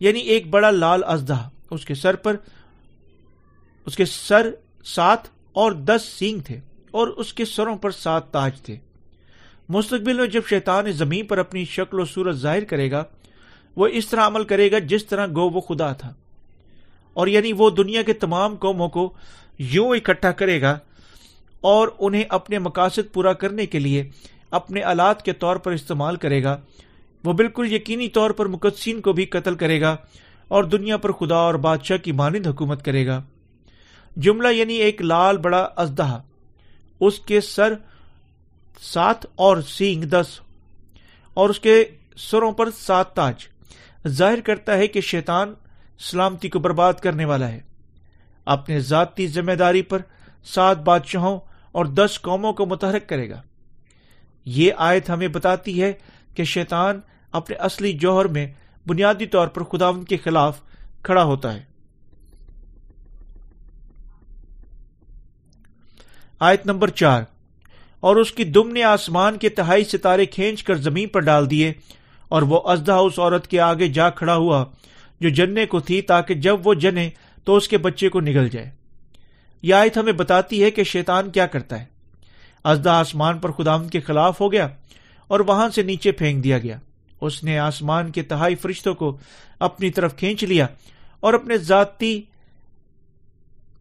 یعنی 0.00 0.20
ایک 0.20 0.46
بڑا 0.46 0.70
لال 0.70 1.00
ازدہ۔ 1.04 1.48
اس 1.70 1.84
کے 1.84 1.94
سر 1.94 2.16
پر، 2.16 2.36
اس 3.86 3.96
کے 3.96 4.04
سر 4.04 4.50
سات 4.84 5.18
اور 5.52 5.72
دس 5.72 6.02
سینگ 6.18 6.40
تھے 6.40 6.60
اور 6.90 7.08
اس 7.08 7.34
کے 7.34 7.44
سروں 7.44 7.76
پر 7.76 7.90
سات 7.90 8.32
تاج 8.32 8.62
تھے۔ 8.62 8.76
مستقبل 9.68 10.16
میں 10.16 10.26
جب 10.26 10.42
شیطان 10.50 10.92
زمین 10.92 11.26
پر 11.26 11.38
اپنی 11.38 11.64
شکل 11.64 12.00
و 12.00 12.04
صورت 12.04 12.36
ظاہر 12.36 12.64
کرے 12.64 12.90
گا 12.90 13.04
وہ 13.76 13.86
اس 13.86 14.08
طرح 14.08 14.26
عمل 14.26 14.44
کرے 14.44 14.72
گا 14.72 14.78
جس 14.78 15.06
طرح 15.06 15.26
گو 15.26 15.50
وہ 15.50 15.60
خدا 15.60 15.92
تھا۔ 15.92 16.14
اور 17.12 17.26
یعنی 17.26 17.52
وہ 17.52 17.70
دنیا 17.70 18.02
کے 18.02 18.12
تمام 18.12 18.56
قوموں 18.56 18.88
کو 18.88 19.12
یوں 19.58 19.88
اکٹھا 19.88 20.32
کرے 20.32 20.62
گا 20.62 20.78
اور 21.60 21.88
انہیں 21.98 22.24
اپنے 22.28 22.58
مقاصد 22.58 23.12
پورا 23.12 23.32
کرنے 23.32 23.66
کے 23.66 23.78
لیے 23.78 24.10
اپنے 24.50 24.82
آلات 24.82 25.24
کے 25.24 25.32
طور 25.32 25.56
پر 25.56 25.72
استعمال 25.72 26.16
کرے 26.16 26.44
گا۔ 26.44 26.60
وہ 27.24 27.32
بالکل 27.32 27.72
یقینی 27.72 28.08
طور 28.08 28.30
پر 28.30 28.46
مقدسین 28.46 29.00
کو 29.00 29.12
بھی 29.12 29.24
قتل 29.24 29.54
کرے 29.54 29.80
گا 29.80 29.96
اور 30.48 30.64
دنیا 30.64 30.96
پر 30.96 31.12
خدا 31.12 31.36
اور 31.36 31.54
بادشاہ 31.54 31.96
کی 31.96 32.12
مانند 32.12 32.46
حکومت 32.46 32.84
کرے 32.84 33.06
گا۔ 33.06 33.22
جملہ 34.16 34.48
یعنی 34.48 34.74
ایک 34.74 35.02
لال 35.02 35.36
بڑا 35.36 35.68
ازدہ۔ 35.76 36.22
اس 37.00 37.18
کے 37.18 37.40
سر 37.40 37.74
سات 38.80 39.26
اور 39.34 39.56
سینگ 39.60 40.02
دس 40.02 40.26
اور 41.34 41.50
اس 41.50 41.60
کے 41.60 41.84
سروں 42.16 42.52
پر 42.52 42.70
سات 42.70 43.14
تاج۔ 43.14 43.34
ظاہر 44.08 44.40
کرتا 44.40 44.76
ہے 44.76 44.86
کہ 44.86 45.00
شیطان 45.00 45.54
سلامتی 46.00 46.48
کو 46.48 46.58
برباد 46.58 46.92
کرنے 46.92 47.24
والا 47.24 47.48
ہے۔ 47.48 47.60
اپنے 48.44 48.80
ذاتی 48.80 49.26
ذمہ 49.26 49.52
داری 49.52 49.82
پر 49.82 49.98
سات 50.44 50.78
بادشاہوں 50.78 51.38
اور 51.72 51.84
دس 51.84 52.18
قوموں 52.22 52.52
کو 52.52 52.66
متحرک 52.66 53.08
کرے 53.08 53.30
گا۔ 53.30 53.40
یہ 54.44 54.72
آیت 54.76 55.10
ہمیں 55.10 55.28
بتاتی 55.28 55.82
ہے 55.82 55.92
کہ 56.34 56.44
شیطان 56.44 57.00
اپنے 57.32 57.56
اصلی 57.56 57.92
جوہر 57.92 58.24
میں 58.24 58.46
بنیادی 58.86 59.26
طور 59.26 59.48
پر 59.48 59.62
خدا 59.62 59.90
کے 60.08 60.16
خلاف 60.16 60.60
کھڑا 61.02 61.24
ہوتا 61.24 61.54
ہے۔ 61.54 61.62
آیت 66.40 66.66
نمبر 66.66 66.88
چار، 66.90 67.22
اور 68.00 68.16
اس 68.16 68.32
کی 68.32 68.44
دم 68.44 68.68
نے 68.68 68.82
آسمان 68.82 69.38
کے 69.38 69.48
تہائی 69.48 69.84
ستارے 69.84 70.26
کھینچ 70.26 70.62
کر 70.62 70.74
زمین 70.74 71.08
پر 71.08 71.20
ڈال 71.20 71.50
دیے 71.50 71.72
اور 72.32 72.42
وہ 72.42 72.60
ازدہ 72.64 72.92
اس 72.92 73.18
عورت 73.18 73.46
کے 73.46 73.60
آگے 73.60 73.88
جا 73.88 74.10
کھڑا 74.10 74.36
ہوا 74.36 74.64
جو 75.20 75.28
جننے 75.28 75.66
کو 75.66 75.80
تھی 75.80 76.02
تاکہ 76.02 76.34
جب 76.34 76.66
وہ 76.66 76.74
جنے 76.74 77.10
تو 77.44 77.56
اس 77.56 77.68
کے 77.68 77.78
بچے 77.78 78.08
کو 78.08 78.20
نگل 78.20 78.48
جائے۔ 78.48 78.70
یہ 79.62 79.74
آیت 79.74 79.96
ہمیں 79.96 80.12
بتاتی 80.12 80.62
ہے 80.62 80.70
کہ 80.70 80.84
شیطان 80.84 81.30
کیا 81.30 81.46
کرتا 81.46 81.80
ہے۔ 81.80 81.84
ازدا 82.64 82.92
آسمان 82.92 83.38
پر 83.38 83.52
خدام 83.52 83.88
کے 83.88 84.00
خلاف 84.00 84.40
ہو 84.40 84.52
گیا 84.52 84.68
اور 85.28 85.40
وہاں 85.40 85.68
سے 85.68 85.82
نیچے 85.82 86.12
پھینک 86.12 86.44
دیا 86.44 86.58
گیا۔ 86.58 86.78
اس 87.20 87.44
نے 87.44 87.58
آسمان 87.58 88.10
کے 88.10 88.22
تہائی 88.22 88.54
فرشتوں 88.54 88.94
کو 88.94 89.16
اپنی 89.58 89.90
طرف 89.90 90.16
کھینچ 90.16 90.44
لیا 90.44 90.66
اور 91.20 91.34
اپنے 91.34 91.58
ذاتی 91.58 92.22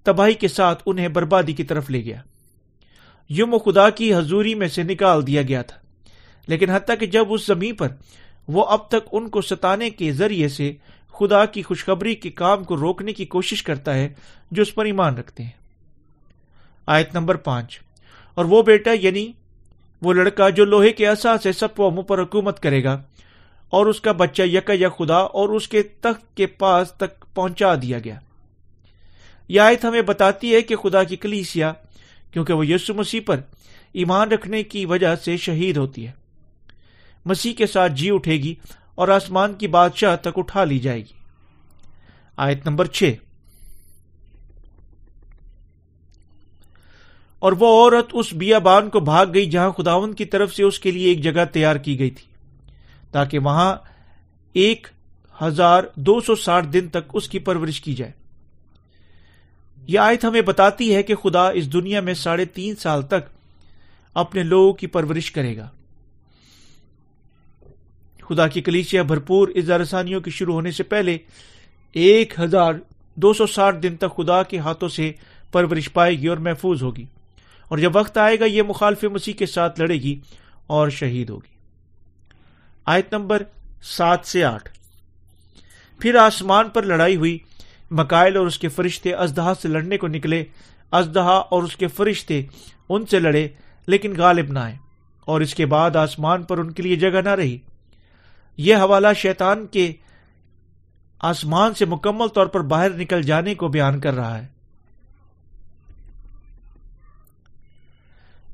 تباہی 0.03 0.33
کے 0.33 0.47
ساتھ 0.47 0.83
انہیں 0.85 1.07
بربادی 1.07 1.53
کی 1.53 1.63
طرف 1.63 1.89
لے 1.89 2.05
گیا۔ 2.05 2.21
یم 3.29 3.57
خدا 3.57 3.89
کی 3.89 4.15
حضوری 4.15 4.55
میں 4.55 4.67
سے 4.67 4.83
نکال 4.83 5.27
دیا 5.27 5.41
گیا 5.41 5.61
تھا۔ 5.61 5.77
لیکن 6.47 6.69
حتیٰ 6.69 6.95
کہ 6.99 7.05
جب 7.05 7.25
اس 7.29 7.47
زمین 7.47 7.75
پر 7.75 7.87
وہ 8.47 8.65
اب 8.65 8.87
تک 8.87 9.07
ان 9.11 9.29
کو 9.29 9.41
ستانے 9.41 9.89
کے 9.89 10.11
ذریعے 10.11 10.47
سے 10.47 10.73
خدا 11.13 11.45
کی 11.45 11.61
خوشخبری 11.61 12.15
کے 12.15 12.29
کام 12.29 12.63
کو 12.63 12.77
روکنے 12.77 13.13
کی 13.13 13.25
کوشش 13.25 13.63
کرتا 13.63 13.93
ہے 13.93 14.09
جو 14.51 14.61
اس 14.61 14.75
پر 14.75 14.85
ایمان 14.85 15.17
رکھتے 15.17 15.43
ہیں۔ 15.43 15.51
آیت 16.85 17.15
نمبر 17.15 17.35
پانچ۔ 17.35 17.79
اور 18.33 18.45
وہ 18.45 18.61
بیٹا 18.61 18.91
یعنی 19.01 19.31
وہ 20.01 20.13
لڑکا 20.13 20.49
جو 20.49 20.65
لوہے 20.65 20.93
کے 20.93 21.07
احساس 21.07 21.43
سے 21.43 21.51
سب 21.51 21.75
قوموں 21.75 22.03
پر 22.03 22.23
حکومت 22.23 22.59
کرے 22.59 22.83
گا 22.83 23.03
اور 23.69 23.85
اس 23.85 24.01
کا 24.01 24.11
بچہ 24.11 24.41
یکا 24.41 24.73
یا 24.75 24.89
خدا 24.89 25.17
اور 25.17 25.49
اس 25.49 25.67
کے 25.67 25.83
تخت 25.83 26.37
کے 26.37 26.45
پاس 26.45 26.91
تک 26.91 27.35
پہنچا 27.35 27.75
دیا 27.75 27.97
گیا۔ 28.03 28.19
یہ 29.47 29.59
آیت 29.59 29.85
ہمیں 29.85 30.01
بتاتی 30.01 30.55
ہے 30.55 30.61
کہ 30.61 30.75
خدا 30.75 31.03
کی 31.03 31.15
کلیسیا، 31.15 31.73
کیونکہ 32.31 32.53
وہ 32.53 32.67
یسو 32.67 32.93
مسیح 32.93 33.21
پر 33.25 33.39
ایمان 33.93 34.31
رکھنے 34.31 34.63
کی 34.63 34.85
وجہ 34.85 35.15
سے 35.15 35.37
شہید 35.37 35.77
ہوتی 35.77 36.07
ہے۔ 36.07 36.20
مسیح 37.25 37.53
کے 37.53 37.67
ساتھ 37.67 37.91
جی 37.91 38.11
اٹھے 38.11 38.33
گی 38.33 38.55
اور 38.95 39.07
آسمان 39.07 39.53
کی 39.53 39.67
بادشاہ 39.67 40.15
تک 40.15 40.29
اٹھا 40.35 40.63
لی 40.63 40.79
جائے 40.79 40.99
گی۔ 40.99 41.13
آیت 42.37 42.67
نمبر 42.67 42.85
چھ۔ 42.85 43.13
اور 47.39 47.51
وہ 47.51 47.67
عورت 47.67 48.09
اس 48.13 48.33
بیا 48.33 48.59
بان 48.59 48.89
کو 48.89 48.99
بھاگ 48.99 49.25
گئی 49.33 49.45
جہاں 49.45 49.71
خداون 49.71 50.13
کی 50.13 50.25
طرف 50.25 50.55
سے 50.55 50.63
اس 50.63 50.79
کے 50.79 50.91
لیے 50.91 51.07
ایک 51.07 51.23
جگہ 51.23 51.45
تیار 51.51 51.75
کی 51.75 51.99
گئی 51.99 52.09
تھی، 52.09 52.25
تاکہ 53.11 53.39
وہاں 53.39 53.75
ایک 54.53 54.87
ہزار 55.41 55.83
دو 55.95 56.19
سو 56.19 56.35
ساٹھ 56.35 56.67
دن 56.67 56.87
تک 56.87 57.11
اس 57.13 57.29
کی 57.29 57.39
پرورش 57.39 57.81
کی 57.81 57.93
جائے۔ 57.93 58.11
یہ 59.87 59.99
آیت 59.99 60.25
ہمیں 60.25 60.41
بتاتی 60.41 60.95
ہے 60.95 61.03
کہ 61.03 61.15
خدا 61.15 61.49
اس 61.49 61.73
دنیا 61.73 62.01
میں 62.01 62.13
ساڑھے 62.13 62.45
تین 62.45 62.75
سال 62.75 63.01
تک 63.01 63.29
اپنے 64.13 64.43
لوگوں 64.43 64.73
کی 64.73 64.87
پرورش 64.87 65.31
کرے 65.31 65.57
گا۔ 65.57 65.69
خدا 68.29 68.47
کی 68.47 68.61
کلیچیا 68.61 69.01
بھرپور 69.01 69.47
رسانیوں 69.69 70.21
کی 70.21 70.31
شروع 70.31 70.53
ہونے 70.53 70.71
سے 70.71 70.83
پہلے 70.83 71.17
ایک 71.93 72.39
ہزار 72.39 72.73
دو 73.15 73.33
سو 73.33 73.47
ساٹھ 73.47 73.77
دن 73.77 73.95
تک 73.95 74.15
خدا 74.17 74.43
کے 74.43 74.57
ہاتھوں 74.57 74.89
سے 74.89 75.11
پرورش 75.51 75.93
پائے 75.93 76.19
گی 76.19 76.27
اور 76.27 76.37
محفوظ 76.37 76.83
ہوگی۔ 76.83 77.05
اور 77.67 77.77
جب 77.77 77.95
وقت 77.95 78.17
آئے 78.17 78.39
گا، 78.39 78.45
یہ 78.45 78.61
مخالف 78.61 79.03
مسیح 79.03 79.33
کے 79.33 79.45
ساتھ 79.45 79.79
لڑے 79.79 79.93
گی 79.93 80.19
اور 80.67 80.89
شہید 80.89 81.29
ہوگی۔ 81.29 81.51
آیت 82.85 83.13
نمبر 83.13 83.43
سات 83.83 84.19
سے 84.23 84.43
آٹھ۔ 84.43 84.69
پھر 85.99 86.15
آسمان 86.15 86.69
پر 86.69 86.83
لڑائی 86.83 87.15
ہوئی 87.15 87.39
مکائل 87.91 88.37
اور 88.37 88.47
اس 88.47 88.59
کے 88.59 88.67
فرشتے 88.67 89.13
ازدہا 89.13 89.53
سے 89.61 89.67
لڑنے 89.67 89.97
کو 89.97 90.07
نکلے۔ 90.07 90.43
ازدہا 90.91 91.37
اور 91.37 91.63
اس 91.63 91.75
کے 91.75 91.87
فرشتے 91.87 92.41
ان 92.89 93.05
سے 93.05 93.19
لڑے، 93.19 93.47
لیکن 93.87 94.13
غالب 94.17 94.51
نہ 94.51 94.59
آئے۔ 94.59 94.75
اور 95.21 95.41
اس 95.41 95.55
کے 95.55 95.65
بعد 95.65 95.95
آسمان 95.95 96.43
پر 96.43 96.57
ان 96.57 96.71
کے 96.71 96.83
لیے 96.83 96.95
جگہ 96.95 97.21
نہ 97.21 97.29
رہی۔ 97.29 97.57
یہ 98.61 98.75
حوالہ 98.75 99.07
شیطان 99.15 99.67
کے 99.67 99.93
آسمان 101.19 101.73
سے 101.73 101.85
مکمل 101.85 102.27
طور 102.27 102.45
پر 102.45 102.61
باہر 102.61 102.89
نکل 102.89 103.21
جانے 103.21 103.55
کو 103.55 103.67
بیان 103.67 103.99
کر 103.99 104.13
رہا 104.13 104.37
ہے۔ 104.37 104.47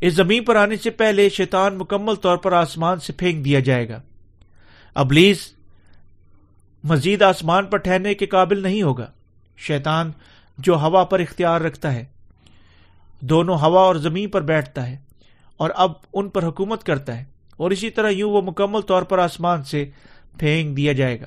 اس 0.01 0.13
زمین 0.13 0.43
پر 0.43 0.55
آنے 0.55 0.75
سے 0.75 0.89
پہلے 0.89 1.29
شیطان 1.29 1.77
مکمل 1.77 2.15
طور 2.15 2.37
پر 2.37 2.53
آسمان 2.53 2.99
سے 2.99 3.13
پھینک 3.13 3.45
دیا 3.45 3.59
جائے 3.59 3.89
گا۔ 3.89 4.01
ابلیس 4.93 5.53
مزید 6.83 7.21
آسمان 7.21 7.65
پر 7.65 7.77
ٹھہرنے 7.77 8.13
کے 8.13 8.25
قابل 8.25 8.63
نہیں 8.63 8.81
ہوگا۔ 8.81 9.11
شیطان 9.57 10.11
جو 10.57 10.75
ہوا 10.75 11.03
پر 11.03 11.19
اختیار 11.19 11.61
رکھتا 11.61 11.93
ہے، 11.93 12.05
دونوں 13.19 13.57
ہوا 13.57 13.81
اور 13.81 13.95
زمین 13.95 14.29
پر 14.29 14.41
بیٹھتا 14.41 14.87
ہے 14.87 14.97
اور 15.57 15.69
اب 15.75 15.91
ان 16.13 16.29
پر 16.29 16.43
حکومت 16.43 16.83
کرتا 16.83 17.17
ہے۔ 17.17 17.36
اور 17.57 17.71
اسی 17.71 17.89
طرح 17.89 18.09
یوں 18.09 18.31
وہ 18.31 18.41
مکمل 18.41 18.81
طور 18.81 19.03
پر 19.03 19.19
آسمان 19.19 19.63
سے 19.63 19.89
پھینک 20.39 20.77
دیا 20.77 20.93
جائے 20.93 21.21
گا۔ 21.21 21.25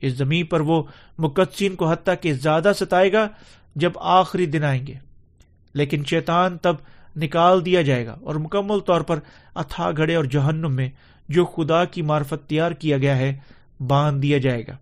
اس 0.00 0.12
زمین 0.12 0.46
پر 0.46 0.60
وہ 0.60 0.82
مقدسین 1.18 1.74
کو 1.74 1.88
حتیٰ 1.88 2.14
کہ 2.20 2.32
زیادہ 2.32 2.72
ستائے 2.80 3.12
گا 3.12 3.28
جب 3.76 3.92
آخری 3.96 4.46
دن 4.46 4.64
آئیں 4.64 4.86
گے۔ 4.86 4.94
لیکن 5.74 6.04
شیطان 6.04 6.58
تب 6.58 6.76
نکال 7.16 7.64
دیا 7.64 7.82
جائے 7.82 8.06
گا 8.06 8.16
اور 8.22 8.34
مکمل 8.34 8.80
طور 8.80 9.00
پر 9.00 9.18
اتھا 9.54 9.90
گھڑے 9.96 10.14
اور 10.14 10.24
جہنم 10.24 10.72
میں 10.72 10.88
جو 11.28 11.44
خدا 11.44 11.84
کی 11.84 12.02
مارفت 12.02 12.48
تیار 12.48 12.72
کیا 12.72 12.96
گیا 12.96 13.16
ہے، 13.16 13.38
باندھ 13.80 14.22
دیا 14.22 14.38
جائے 14.38 14.66
گا۔ 14.66 14.76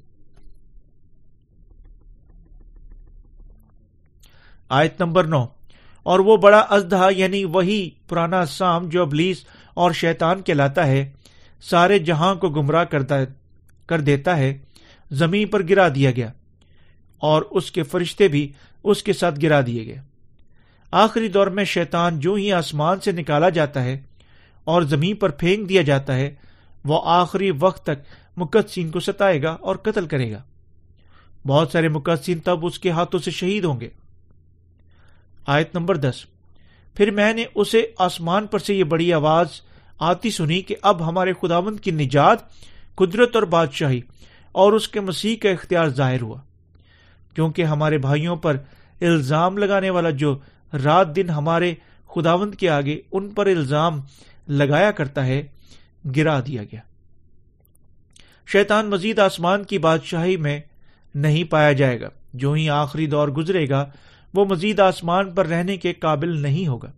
آیت 4.68 5.02
نمبر 5.02 5.24
نو۔ 5.24 5.46
اور 6.02 6.18
وہ 6.18 6.36
بڑا 6.36 6.58
ازدہ 6.58 7.08
یعنی 7.16 7.44
وہی 7.44 7.90
پرانا 8.08 8.46
سام 8.46 8.88
جو 8.88 9.02
ابلیس 9.02 9.44
اور 9.76 9.92
شیطان 9.92 10.42
کہلاتا 10.42 10.86
ہے، 10.86 11.10
سارے 11.60 11.98
جہاں 11.98 12.34
کو 12.34 12.48
گمراہ 12.48 12.84
کرتا 12.84 13.16
کر 13.86 14.00
دیتا 14.00 14.36
ہے، 14.36 14.58
زمین 15.10 15.48
پر 15.48 15.62
گرا 15.68 15.88
دیا 15.88 16.10
گیا، 16.10 16.32
اور 17.18 17.42
اس 17.50 17.70
کے 17.70 17.82
فرشتے 17.82 18.28
بھی 18.28 18.52
اس 18.84 19.02
کے 19.02 19.12
ساتھ 19.12 19.40
گرا 19.42 19.60
دیے 19.66 19.86
گئے۔ 19.86 19.98
آخری 20.90 21.28
دور 21.28 21.46
میں 21.46 21.64
شیطان 21.64 22.20
جو 22.20 22.34
ہی 22.34 22.52
آسمان 22.52 23.00
سے 23.00 23.12
نکالا 23.12 23.48
جاتا 23.48 23.84
ہے 23.84 24.00
اور 24.64 24.82
زمین 24.82 25.16
پر 25.16 25.30
پھینک 25.30 25.68
دیا 25.68 25.82
جاتا 25.82 26.16
ہے، 26.16 26.34
وہ 26.84 27.00
آخری 27.04 27.50
وقت 27.50 27.82
تک 27.82 28.04
مقدسین 28.36 28.90
کو 28.90 29.00
ستائے 29.00 29.42
گا 29.42 29.50
اور 29.60 29.76
قتل 29.76 30.06
کرے 30.06 30.30
گا۔ 30.32 30.42
بہت 31.46 31.70
سارے 31.72 31.88
مقدسین 31.88 32.38
تب 32.38 32.66
اس 32.66 32.78
کے 32.78 32.90
ہاتھوں 32.90 33.20
سے 33.20 33.30
شہید 33.30 33.64
ہوں 33.64 33.80
گے۔ 33.80 33.88
آیت 35.46 35.74
نمبر 35.74 35.96
دس۔ 35.96 36.24
پھر 36.96 37.10
میں 37.10 37.32
نے 37.32 37.44
اسے 37.54 37.86
آسمان 37.98 38.46
پر 38.46 38.58
سے 38.58 38.74
یہ 38.74 38.84
بڑی 38.84 39.12
آواز 39.12 39.46
آتی 39.98 40.30
سنی 40.30 40.62
کہ 40.62 40.76
اب 40.82 41.08
ہمارے 41.08 41.32
خداوند 41.32 41.80
کی 41.80 41.90
نجات 41.90 42.38
قدرت 42.94 43.34
اور 43.34 43.42
بادشاہی 43.42 44.00
اور 44.52 44.72
اس 44.72 44.88
کے 44.88 45.00
مسیح 45.00 45.36
کا 45.36 45.50
اختیار 45.50 45.88
ظاہر 45.88 46.20
ہوا۔ 46.20 46.40
کیونکہ 47.34 47.64
ہمارے 47.64 47.98
بھائیوں 47.98 48.36
پر 48.36 48.56
الزام 49.00 49.58
لگانے 49.58 49.90
والا 49.90 50.10
جو 50.10 50.38
رات 50.84 51.16
دن 51.16 51.30
ہمارے 51.30 51.74
خداوند 52.14 52.54
کے 52.54 52.70
آگے 52.70 53.00
ان 53.12 53.28
پر 53.28 53.46
الزام 53.46 54.00
لگایا 54.48 54.90
کرتا 54.90 55.26
ہے، 55.26 55.42
گرا 56.16 56.40
دیا 56.40 56.62
گیا۔ 56.62 56.80
شیطان 58.46 58.90
مزید 58.90 59.18
آسمان 59.18 59.64
کی 59.64 59.78
بادشاہی 59.78 60.36
میں 60.36 60.60
نہیں 61.14 61.44
پایا 61.44 61.72
جائے 61.72 62.00
گا۔ 62.00 62.08
جو 62.34 62.52
ہی 62.52 62.70
آخری 62.70 63.06
دور 63.06 63.28
گزرے 63.28 63.68
گا 63.68 63.90
وہ 64.36 64.44
مزید 64.44 64.80
آسمان 64.80 65.30
پر 65.30 65.46
رہنے 65.46 65.76
کے 65.76 65.92
قابل 65.92 66.40
نہیں 66.40 66.66
ہوگا۔ 66.66 66.92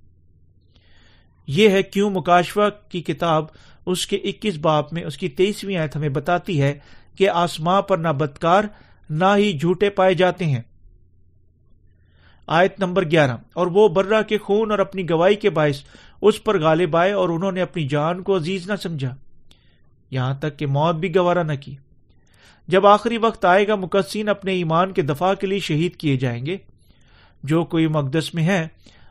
یہ 1.47 1.69
ہے 1.69 1.83
کیوں 1.83 2.11
مکاشوا 2.11 2.71
کی 2.71 3.03
کتاب 3.03 3.45
اس 3.87 4.07
کے 4.07 4.17
اکیس 4.17 4.59
باپ 4.59 4.93
میں، 4.93 5.05
اس 5.05 5.19
کی 5.19 5.29
تیسویں 5.29 5.77
آیت 5.77 5.97
ہمیں 5.97 6.09
بتاتی 6.09 6.63
ہے 6.63 6.79
کہ 7.17 7.29
آسمان 7.29 7.83
پر 7.83 7.99
نہ 7.99 8.09
بدکار، 8.09 8.65
نہ 9.11 9.25
ہی 9.37 9.59
جھوٹے 9.59 9.91
پائے 9.91 10.15
جاتے 10.15 10.47
ہیں۔ 10.47 10.63
آیت 12.47 12.81
نمبر 12.81 13.11
گیارہ۔ 13.11 13.37
اور 13.53 13.67
وہ 13.67 13.89
برا 13.89 14.23
کے 14.23 14.39
خون 14.39 14.71
اور 14.71 14.79
اپنی 14.79 15.11
گواہی 15.11 15.35
کے 15.35 15.51
باعث 15.51 15.83
اس 16.23 16.45
پر 16.45 16.61
غالب 16.61 16.97
آئے 16.97 17.13
اور 17.13 17.29
انہوں 17.29 17.53
نے 17.53 17.63
اپنی 17.63 17.89
جان 17.89 18.23
کو 18.23 18.37
عزیز 18.37 18.71
نہ 18.71 18.77
سمجھا۔ 18.77 19.15
یہاں 20.11 20.35
تک 20.35 20.59
کہ 20.59 20.67
موت 20.67 20.95
بھی 20.95 21.15
گوارا 21.15 21.43
نہ 21.43 21.53
کی۔ 21.61 21.77
جب 22.69 22.87
آخری 22.87 23.19
وقت 23.19 23.45
آئے 23.45 23.69
گا 23.69 23.75
مقصین 23.75 24.29
اپنے 24.29 24.53
ایمان 24.53 24.93
کے 24.93 25.03
دفاع 25.03 25.35
کے 25.35 25.47
لیے 25.47 25.59
شہید 25.59 25.97
کیے 25.97 26.17
جائیں 26.17 26.47
گے۔ 26.47 26.57
جو 27.43 27.65
کوئی 27.65 27.87
مقدس 27.87 28.35
میں 28.35 28.47
ہے، 28.47 28.69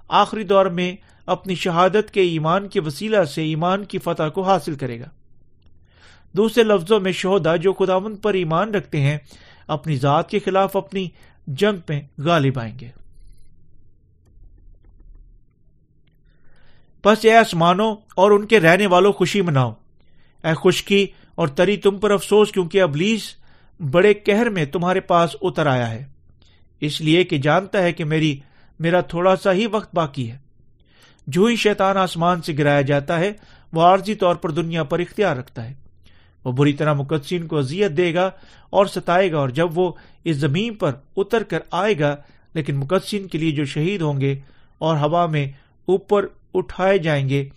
آخری 0.07 0.43
دور 0.43 0.65
میں 0.65 0.95
اپنی 1.25 1.55
شہادت 1.55 2.11
کے 2.11 2.21
ایمان 2.21 2.67
کے 2.67 2.79
وسیلہ 2.79 3.23
سے 3.23 3.43
ایمان 3.43 3.85
کی 3.85 3.99
فتح 3.99 4.23
کو 4.23 4.41
حاصل 4.41 4.75
کرے 4.75 4.99
گا۔ 4.99 5.05
دوسرے 6.33 6.63
لفظوں 6.63 6.99
میں 6.99 7.11
شہدا 7.11 7.55
جو 7.55 7.73
خداون 7.73 8.15
پر 8.15 8.33
ایمان 8.33 8.75
رکھتے 8.75 9.01
ہیں، 9.01 9.17
اپنی 9.67 9.95
ذات 9.95 10.29
کے 10.29 10.39
خلاف 10.39 10.77
اپنی 10.77 11.07
جنگ 11.47 11.77
میں 11.89 12.01
غالب 12.17 12.59
آئیں 12.59 12.79
گے۔ 12.79 12.89
بس 17.05 17.25
اے 17.25 17.35
آسمانوں 17.35 17.95
اور 18.15 18.31
ان 18.31 18.45
کے 18.45 18.59
رہنے 18.59 18.87
والوں 18.87 19.13
خوشی 19.13 19.41
مناؤ۔ 19.41 19.73
اے 20.43 20.53
خشکی 20.63 21.07
اور 21.35 21.47
تری 21.47 21.77
تم 21.77 21.97
پر 21.97 22.11
افسوس 22.11 22.51
کیونکہ 22.51 22.81
ابلیس 22.81 23.35
بڑے 23.91 24.13
کہر 24.13 24.49
میں 24.49 24.65
تمہارے 24.65 24.99
پاس 24.99 25.35
اتر 25.41 25.65
آیا 25.65 25.91
ہے۔ 25.91 26.16
اس 26.81 27.01
لیے 27.01 27.23
کہ 27.23 27.37
جانتا 27.37 27.83
ہے 27.83 27.93
کہ 27.93 28.05
میری، 28.05 28.39
میرا 28.79 29.01
تھوڑا 29.01 29.35
سا 29.35 29.53
ہی 29.53 29.65
وقت 29.65 29.95
باقی 29.95 30.31
ہے۔ 30.31 30.37
جو 31.27 31.45
ہی 31.45 31.55
شیطان 31.55 31.97
آسمان 31.97 32.41
سے 32.41 32.53
گرایا 32.57 32.81
جاتا 32.81 33.19
ہے، 33.19 33.31
وہ 33.73 33.81
عارضی 33.81 34.15
طور 34.15 34.35
پر 34.35 34.51
دنیا 34.51 34.83
پر 34.83 34.99
اختیار 34.99 35.37
رکھتا 35.37 35.69
ہے۔ 35.69 35.73
وہ 36.43 36.51
بری 36.51 36.73
طرح 36.73 36.93
مقدسین 36.93 37.47
کو 37.47 37.57
اذیت 37.57 37.91
دے 37.91 38.13
گا 38.13 38.29
اور 38.69 38.85
ستائے 38.85 39.31
گا 39.31 39.37
اور 39.37 39.49
جب 39.49 39.77
وہ 39.77 39.91
اس 40.23 40.37
زمین 40.37 40.73
پر 40.73 40.91
اتر 41.17 41.43
کر 41.43 41.59
آئے 41.71 41.99
گا، 41.99 42.15
لیکن 42.53 42.75
مقدسین 42.75 43.27
کے 43.27 43.37
لیے 43.37 43.51
جو 43.51 43.65
شہید 43.65 44.01
ہوں 44.01 44.21
گے 44.21 44.39
اور 44.77 44.97
ہوا 44.97 45.25
میں 45.25 45.47
اوپر 45.85 46.25
اٹھائے 46.53 46.97
جائیں 46.97 47.29
گے، 47.29 47.49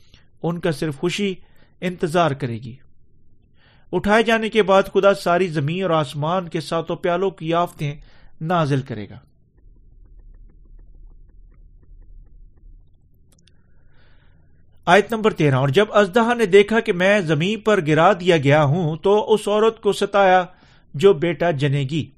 ان 0.43 0.61
کا 0.61 0.73
صرف 0.73 0.99
خوشی 0.99 1.35
انتظار 1.81 2.31
کرے 2.31 2.59
گی۔ 2.59 2.77
اٹھائے 3.93 4.23
جانے 4.23 4.49
کے 4.49 4.63
بعد 4.63 4.83
خدا 4.95 5.15
ساری 5.15 5.47
زمین 5.47 5.83
اور 5.83 5.91
آسمان 5.91 6.49
کے 6.49 6.61
ساتوں 6.61 6.97
پیالوں 6.97 7.31
کی 7.31 7.55
آفتیں 7.55 7.95
نازل 8.41 8.81
کرے 8.81 9.09
گا۔ 9.09 9.19
آیت 14.87 15.13
نمبر 15.13 15.33
تیرہ، 15.33 15.55
اور 15.55 15.69
جب 15.69 15.87
ازدہ 15.91 16.35
نے 16.35 16.47
دیکھا 16.47 16.81
کہ 16.81 16.93
میں 16.93 17.21
زمین 17.21 17.61
پر 17.61 17.87
گرا 17.87 18.13
دیا 18.13 18.37
گیا 18.37 18.65
ہوں، 18.65 18.97
تو 18.97 19.35
اس 19.35 19.49
عورت 19.49 19.81
کو 19.81 19.93
ستایا 19.93 20.45
جو 20.95 21.13
بیٹا 21.13 21.51
جنے 21.51 21.81
گی۔ 21.81 22.11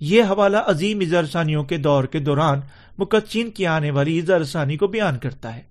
یہ 0.00 0.22
حوالہ 0.22 0.56
عظیم 0.56 1.00
ازرسانیوں 1.00 1.64
کے 1.64 1.76
دور 1.76 2.04
کے 2.04 2.18
دوران 2.18 2.60
مقدسین 2.98 3.50
کی 3.50 3.66
آنے 3.66 3.90
والی 3.90 4.18
ازرسانی 4.18 4.76
کو 4.76 4.86
بیان 4.86 5.18
کرتا 5.18 5.56
ہے۔ 5.56 5.62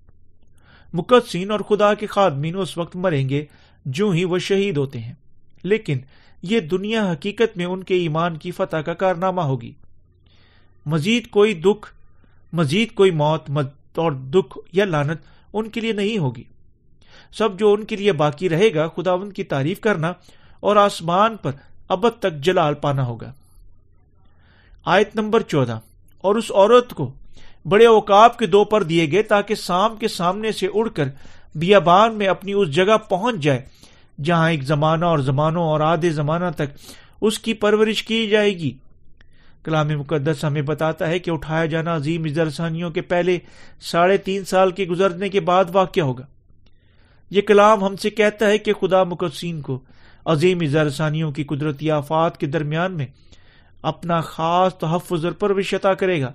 مقدسین 0.92 1.50
اور 1.50 1.60
خدا 1.60 1.94
کے 1.94 2.06
خادمین 2.06 2.56
اس 2.56 2.78
وقت 2.78 2.96
مریں 2.96 3.28
گے، 3.28 3.44
جو 3.84 4.10
ہی 4.10 4.24
وہ 4.24 4.38
شہید 4.38 4.76
ہوتے 4.76 5.00
ہیں۔ 5.00 5.14
لیکن 5.62 5.98
یہ 6.48 6.60
دنیا 6.60 7.12
حقیقت 7.12 7.56
میں 7.56 7.64
ان 7.64 7.84
کے 7.84 7.94
ایمان 7.94 8.36
کی 8.36 8.50
فتح 8.50 8.76
کا 8.76 8.94
کارنامہ 8.94 9.40
ہوگی۔ 9.40 9.72
مزید 10.86 11.28
کوئی 11.28 11.54
دکھ، 11.54 11.94
مزید 12.52 12.94
کوئی 12.94 13.10
موت 13.10 13.50
اور 13.94 14.12
دکھ 14.12 14.58
یا 14.72 14.84
لانت 14.84 15.20
ان 15.52 15.68
کے 15.68 15.80
لیے 15.80 15.92
نہیں 15.92 16.18
ہوگی۔ 16.18 16.44
سب 17.32 17.58
جو 17.58 17.72
ان 17.72 17.84
کے 17.84 17.96
لیے 17.96 18.12
باقی 18.12 18.48
رہے 18.48 18.74
گا، 18.74 18.88
خدا 18.88 19.12
ان 19.12 19.32
کی 19.32 19.44
تعریف 19.44 19.80
کرنا 19.80 20.12
اور 20.60 20.76
آسمان 20.76 21.36
پر 21.36 21.52
ابد 21.88 22.18
تک 22.18 22.32
جلال 22.32 22.74
پانا 22.74 23.06
ہوگا۔ 23.06 23.32
آیت 24.84 25.16
نمبر 25.16 25.42
چودہ۔ 25.42 25.80
اور 26.18 26.34
اس 26.34 26.50
عورت 26.50 26.94
کو 26.94 27.12
بڑے 27.68 27.86
اوقاب 27.86 28.38
کے 28.38 28.46
دو 28.46 28.64
پر 28.64 28.82
دیے 28.82 29.10
گئے 29.10 29.22
تاکہ 29.22 29.54
سام 29.54 29.96
کے 29.96 30.08
سامنے 30.08 30.52
سے 30.52 30.66
اڑ 30.74 30.88
کر 30.88 31.04
بیابان 31.54 32.14
میں 32.14 32.26
اپنی 32.26 32.52
اس 32.52 32.70
جگہ 32.70 32.98
پہنچ 33.08 33.36
جائے۔ 33.36 33.66
جہاں 34.22 34.50
ایک 34.50 34.62
زمانہ 34.62 35.04
اور 35.04 35.18
زمانوں 35.18 35.62
اور 35.62 35.80
آدھے 35.80 36.10
زمانہ 36.10 36.44
تک 36.56 36.94
اس 37.20 37.38
کی 37.38 37.54
پرورش 37.54 38.02
کی 38.02 38.28
جائے 38.28 38.58
گی۔ 38.58 38.70
کلام 39.64 39.88
مقدس 39.88 40.44
ہمیں 40.44 40.62
بتاتا 40.62 41.08
ہے 41.08 41.18
کہ 41.18 41.30
اٹھایا 41.30 41.66
جانا 41.66 41.96
عظیم 41.96 42.24
اجرسانیوں 42.24 42.90
کے 42.90 43.00
پہلے 43.00 43.38
ساڑھے 43.80 44.16
تین 44.16 44.44
سال 44.44 44.70
کے 44.70 44.84
گزرنے 44.84 45.28
کے 45.28 45.40
بعد 45.40 45.64
واقع 45.72 46.00
ہوگا۔ 46.00 46.26
یہ 47.30 47.42
کلام 47.42 47.84
ہم 47.84 47.96
سے 47.96 48.10
کہتا 48.10 48.46
ہے 48.46 48.58
کہ 48.58 48.72
خدا 48.72 49.04
مقدسین 49.04 49.60
کو 49.60 49.78
عظیم 50.24 50.58
اجرسانیوں 50.60 51.32
کی 51.32 51.44
قدرتی 51.44 51.90
آفات 51.90 52.38
کے 52.38 52.46
درمیان 52.46 52.92
میں 52.92 53.06
اپنا 53.82 54.20
خاص 54.20 54.74
تحفظ 54.74 55.24
اور 55.24 55.32
پرورش 55.32 55.74
عطا 55.74 55.94
کرے 55.94 56.22
گا۔ 56.22 56.32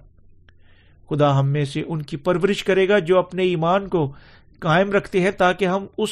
خدا 1.09 1.39
ہم 1.39 1.48
میں 1.48 1.65
سے 1.65 1.83
ان 1.88 2.01
کی 2.01 2.17
پرورش 2.17 2.63
کرے 2.63 2.89
گا 2.89 3.00
جو 3.00 3.19
اپنے 3.19 3.43
ایمان 3.43 3.88
کو 3.88 4.12
قائم 4.59 4.91
رکھتے 4.91 5.21
ہیں 5.21 5.31
تاکہ 5.31 5.65
ہم 5.65 5.86
اس 5.98 6.09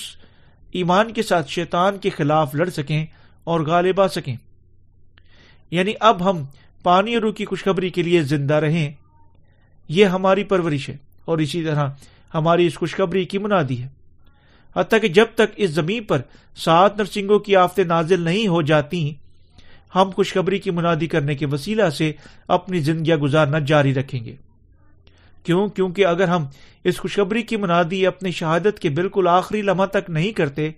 ایمان 0.71 1.13
کے 1.13 1.23
ساتھ 1.23 1.51
شیطان 1.51 1.97
کے 1.97 2.09
خلاف 2.09 2.55
لڑ 2.55 2.69
سکیں 2.69 3.05
اور 3.43 3.59
غالب 3.59 4.01
آ 4.01 4.07
سکیں۔ 4.07 4.35
یعنی 5.71 5.93
اب 5.99 6.29
ہم 6.29 6.43
پانی 6.83 7.13
اور 7.13 7.23
روح 7.23 7.33
کی 7.33 7.45
خوشخبری 7.45 7.89
کے 7.89 8.03
لیے 8.03 8.23
زندہ 8.23 8.53
رہیں، 8.53 8.91
یہ 9.89 10.05
ہماری 10.05 10.43
پرورش 10.43 10.89
ہے 10.89 10.97
اور 11.25 11.37
اسی 11.37 11.63
طرح 11.63 11.89
ہماری 12.33 12.67
اس 12.67 12.77
خوشخبری 12.77 13.25
کی 13.25 13.37
منادی 13.37 13.83
ہے۔ 13.83 13.87
حتیٰ 14.75 15.01
کہ 15.01 15.07
جب 15.07 15.25
تک 15.35 15.53
اس 15.55 15.69
زمین 15.69 16.03
پر 16.03 16.21
سات 16.55 16.97
نرسنگوں 16.97 17.39
کی 17.39 17.55
آفتے 17.55 17.83
نازل 17.83 18.21
نہیں 18.21 18.47
ہو 18.47 18.61
جاتی، 18.61 19.13
ہم 19.95 20.09
خوشخبری 20.15 20.59
کی 20.59 20.71
منادی 20.71 21.07
کرنے 21.07 21.35
کے 21.35 21.45
وسیلہ 21.45 21.89
سے 21.89 22.11
اپنی 22.47 22.79
زندگیاں 22.79 23.17
گزارنا 23.17 23.59
جاری 23.59 23.93
رکھیں 23.93 24.25
گے۔ 24.25 24.35
کیوں؟ 25.47 25.67
کیونکہ 25.67 26.05
اگر 26.05 26.27
ہم 26.27 26.45
اس 26.83 26.97
خوشخبری 26.97 27.41
کی 27.41 27.57
منادی 27.57 28.07
اپنی 28.07 28.31
شہادت 28.31 28.79
کے 28.79 28.89
بالکل 28.89 29.27
آخری 29.29 29.61
لمحہ 29.61 29.85
تک 29.85 30.09
نہیں 30.09 30.31
کرتے، 30.31 30.71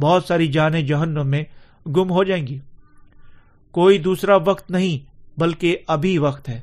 بہت 0.00 0.24
ساری 0.24 0.46
جانیں 0.46 0.82
جہنم 0.82 1.26
میں 1.26 1.44
گم 1.86 2.10
ہو 2.10 2.24
جائیں 2.24 2.46
گی۔ 2.46 2.58
کوئی 3.70 3.98
دوسرا 3.98 4.36
وقت 4.36 4.70
نہیں، 4.70 5.10
بلکہ 5.40 5.76
ابھی 5.86 6.18
وقت 6.18 6.48
ہے۔ 6.48 6.62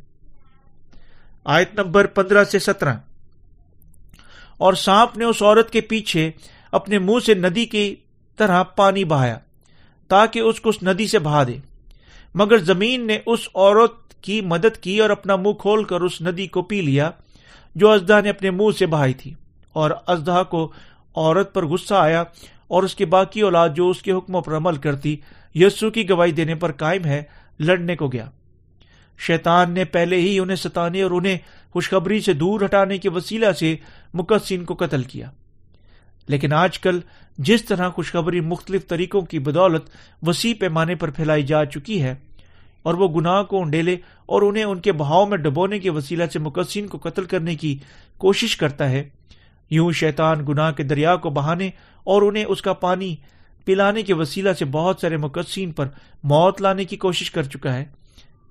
آیت 1.43 1.73
نمبر 1.73 2.05
پندرہ 2.05 2.43
سے 2.43 2.59
سترہ۔ 2.59 2.93
اور 4.57 4.73
سانپ 4.73 5.17
نے 5.17 5.25
اس 5.25 5.41
عورت 5.41 5.69
کے 5.69 5.81
پیچھے 5.81 6.31
اپنے 6.71 6.99
منہ 6.99 7.19
سے 7.25 7.33
ندی 7.33 7.65
کی 7.65 7.95
طرح 8.35 8.63
پانی 8.63 9.03
بہایا، 9.03 9.37
تاکہ 10.07 10.39
اس 10.39 10.61
کو 10.61 10.69
اس 10.69 10.83
ندی 10.83 11.07
سے 11.07 11.19
بہا 11.19 11.43
دے۔ 11.43 11.57
مگر 12.33 12.57
زمین 12.57 13.07
نے 13.07 13.19
اس 13.25 13.39
عورت 13.55 14.13
کی 14.21 14.41
مدد 14.41 14.77
کی 14.77 14.99
اور 14.99 15.09
اپنا 15.09 15.35
منہ 15.35 15.53
کھول 15.53 15.83
کر 15.83 16.01
اس 16.01 16.21
ندی 16.21 16.47
کو 16.47 16.61
پی 16.61 16.81
لیا۔ 16.81 17.11
جو 17.75 17.89
ازدا 17.89 18.21
نے 18.21 18.29
اپنے 18.29 18.51
منہ 18.51 18.71
سے 18.79 18.85
بہائی 18.85 19.13
تھی 19.13 19.33
اور 19.73 19.91
ازدا 20.07 20.43
کو 20.43 20.71
عورت 21.15 21.53
پر 21.53 21.65
غصہ 21.65 21.93
آیا 21.93 22.23
اور 22.67 22.83
اس 22.83 22.95
کے 22.95 23.05
باقی 23.05 23.41
اولاد 23.41 23.69
جو 23.75 23.89
اس 23.89 24.01
کے 24.01 24.11
حکموں 24.11 24.41
پر 24.41 24.57
عمل 24.57 24.75
کرتی 24.75 25.17
یسو 25.55 25.89
کی 25.89 26.09
گواہی 26.09 26.31
دینے 26.31 26.55
پر 26.55 26.71
قائم 26.71 27.05
ہے، 27.05 27.23
لڑنے 27.59 27.95
کو 27.95 28.07
گیا۔ 28.07 28.29
شیطان 29.17 29.71
نے 29.71 29.85
پہلے 29.85 30.15
ہی 30.15 30.39
انہیں 30.39 30.55
ستانے 30.55 31.01
اور 31.01 31.11
انہیں 31.11 31.37
خوشخبری 31.73 32.19
سے 32.19 32.33
دور 32.33 32.61
ہٹانے 32.65 32.97
کے 32.97 33.09
وسیلہ 33.09 33.51
سے 33.51 33.75
مقصین 34.13 34.65
کو 34.65 34.75
قتل 34.75 35.03
کیا۔ 35.03 35.31
لیکن 36.27 36.53
آج 36.53 36.79
کل 36.79 36.99
جس 37.37 37.65
طرح 37.65 37.89
خوشخبری 37.89 38.41
مختلف 38.41 38.87
طریقوں 38.87 39.21
کی 39.21 39.39
بدولت 39.39 39.83
وسیع 40.21 40.53
پیمانے 40.59 40.95
پر 40.95 41.09
پھیلائی 41.09 41.43
جا 41.43 41.65
چکی 41.65 42.01
ہے 42.01 42.15
اور 42.83 42.93
وہ 42.93 43.07
گناہ 43.07 43.43
کو 43.43 43.61
انڈیلے 43.61 43.93
اور 44.25 44.41
انہیں 44.41 44.63
ان 44.63 44.79
کے 44.79 44.91
بہاؤ 44.91 45.25
میں 45.25 45.37
ڈبونے 45.37 45.79
کے 45.79 45.89
وسیلہ 45.89 46.23
سے 46.33 46.39
مقصین 46.39 46.87
کو 46.87 46.97
قتل 46.97 47.23
کرنے 47.23 47.55
کی 47.55 47.77
کوشش 48.17 48.57
کرتا 48.57 48.89
ہے۔ 48.89 49.09
یوں 49.69 49.91
شیطان 49.91 50.47
گناہ 50.47 50.71
کے 50.71 50.83
دریا 50.83 51.15
کو 51.15 51.29
بہانے 51.29 51.69
اور 52.03 52.21
انہیں 52.21 52.45
اس 52.45 52.61
کا 52.61 52.73
پانی 52.73 53.15
پلانے 53.65 54.03
کے 54.03 54.13
وسیلہ 54.13 54.53
سے 54.53 54.65
بہت 54.65 54.97
سارے 55.01 55.17
مقصین 55.17 55.71
پر 55.71 55.87
موت 56.23 56.61
لانے 56.61 56.85
کی 56.85 56.97
کوشش 56.97 57.31
کر 57.31 57.43
چکا 57.43 57.73
ہے۔ 57.73 57.85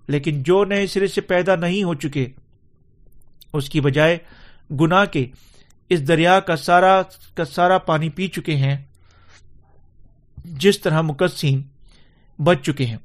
لیکن 0.06 0.42
جو 0.42 0.64
نئے 0.64 0.86
سرے 0.86 1.06
سے 1.06 1.20
پیدا 1.20 1.56
نہیں 1.56 1.82
ہو 1.82 1.94
چکے، 1.94 2.26
اس 3.52 3.70
کی 3.70 3.80
بجائے 3.80 4.18
گنا 4.80 5.04
کے 5.04 5.26
اس 5.88 6.08
دریا 6.08 6.40
کا 6.40 6.56
سارا 6.56 7.02
کا 7.34 7.44
سارا 7.44 7.78
پانی 7.78 8.08
پی 8.08 8.28
چکے 8.28 8.56
ہیں، 8.56 8.76
جس 10.44 10.80
طرح 10.80 11.00
مقصین 11.00 11.62
بچ 12.38 12.58
چکے 12.62 12.86
ہیں۔ 12.86 12.96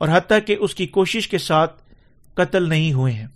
اور 0.00 0.08
حتیٰ 0.12 0.38
کہ 0.46 0.56
اس 0.60 0.74
کی 0.74 0.86
کوشش 0.86 1.28
کے 1.28 1.38
ساتھ 1.38 1.82
قتل 2.34 2.68
نہیں 2.68 2.92
ہوئے 2.92 3.12
ہیں۔ 3.12 3.26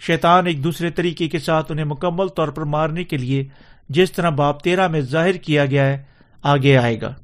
شیطان 0.00 0.46
ایک 0.46 0.64
دوسرے 0.64 0.90
طریقے 0.90 1.28
کے 1.28 1.38
ساتھ 1.38 1.72
انہیں 1.72 1.84
مکمل 1.84 2.28
طور 2.28 2.48
پر 2.48 2.62
مارنے 2.62 3.04
کے 3.04 3.16
لیے 3.16 3.44
جس 3.88 4.12
طرح 4.12 4.30
باپ 4.30 4.62
تیرہ 4.62 4.88
میں 4.88 5.00
ظاہر 5.00 5.32
کیا 5.32 5.66
گیا 5.66 5.86
ہے، 5.86 6.02
آگے 6.42 6.76
آئے 6.76 7.00
گا۔ 7.00 7.14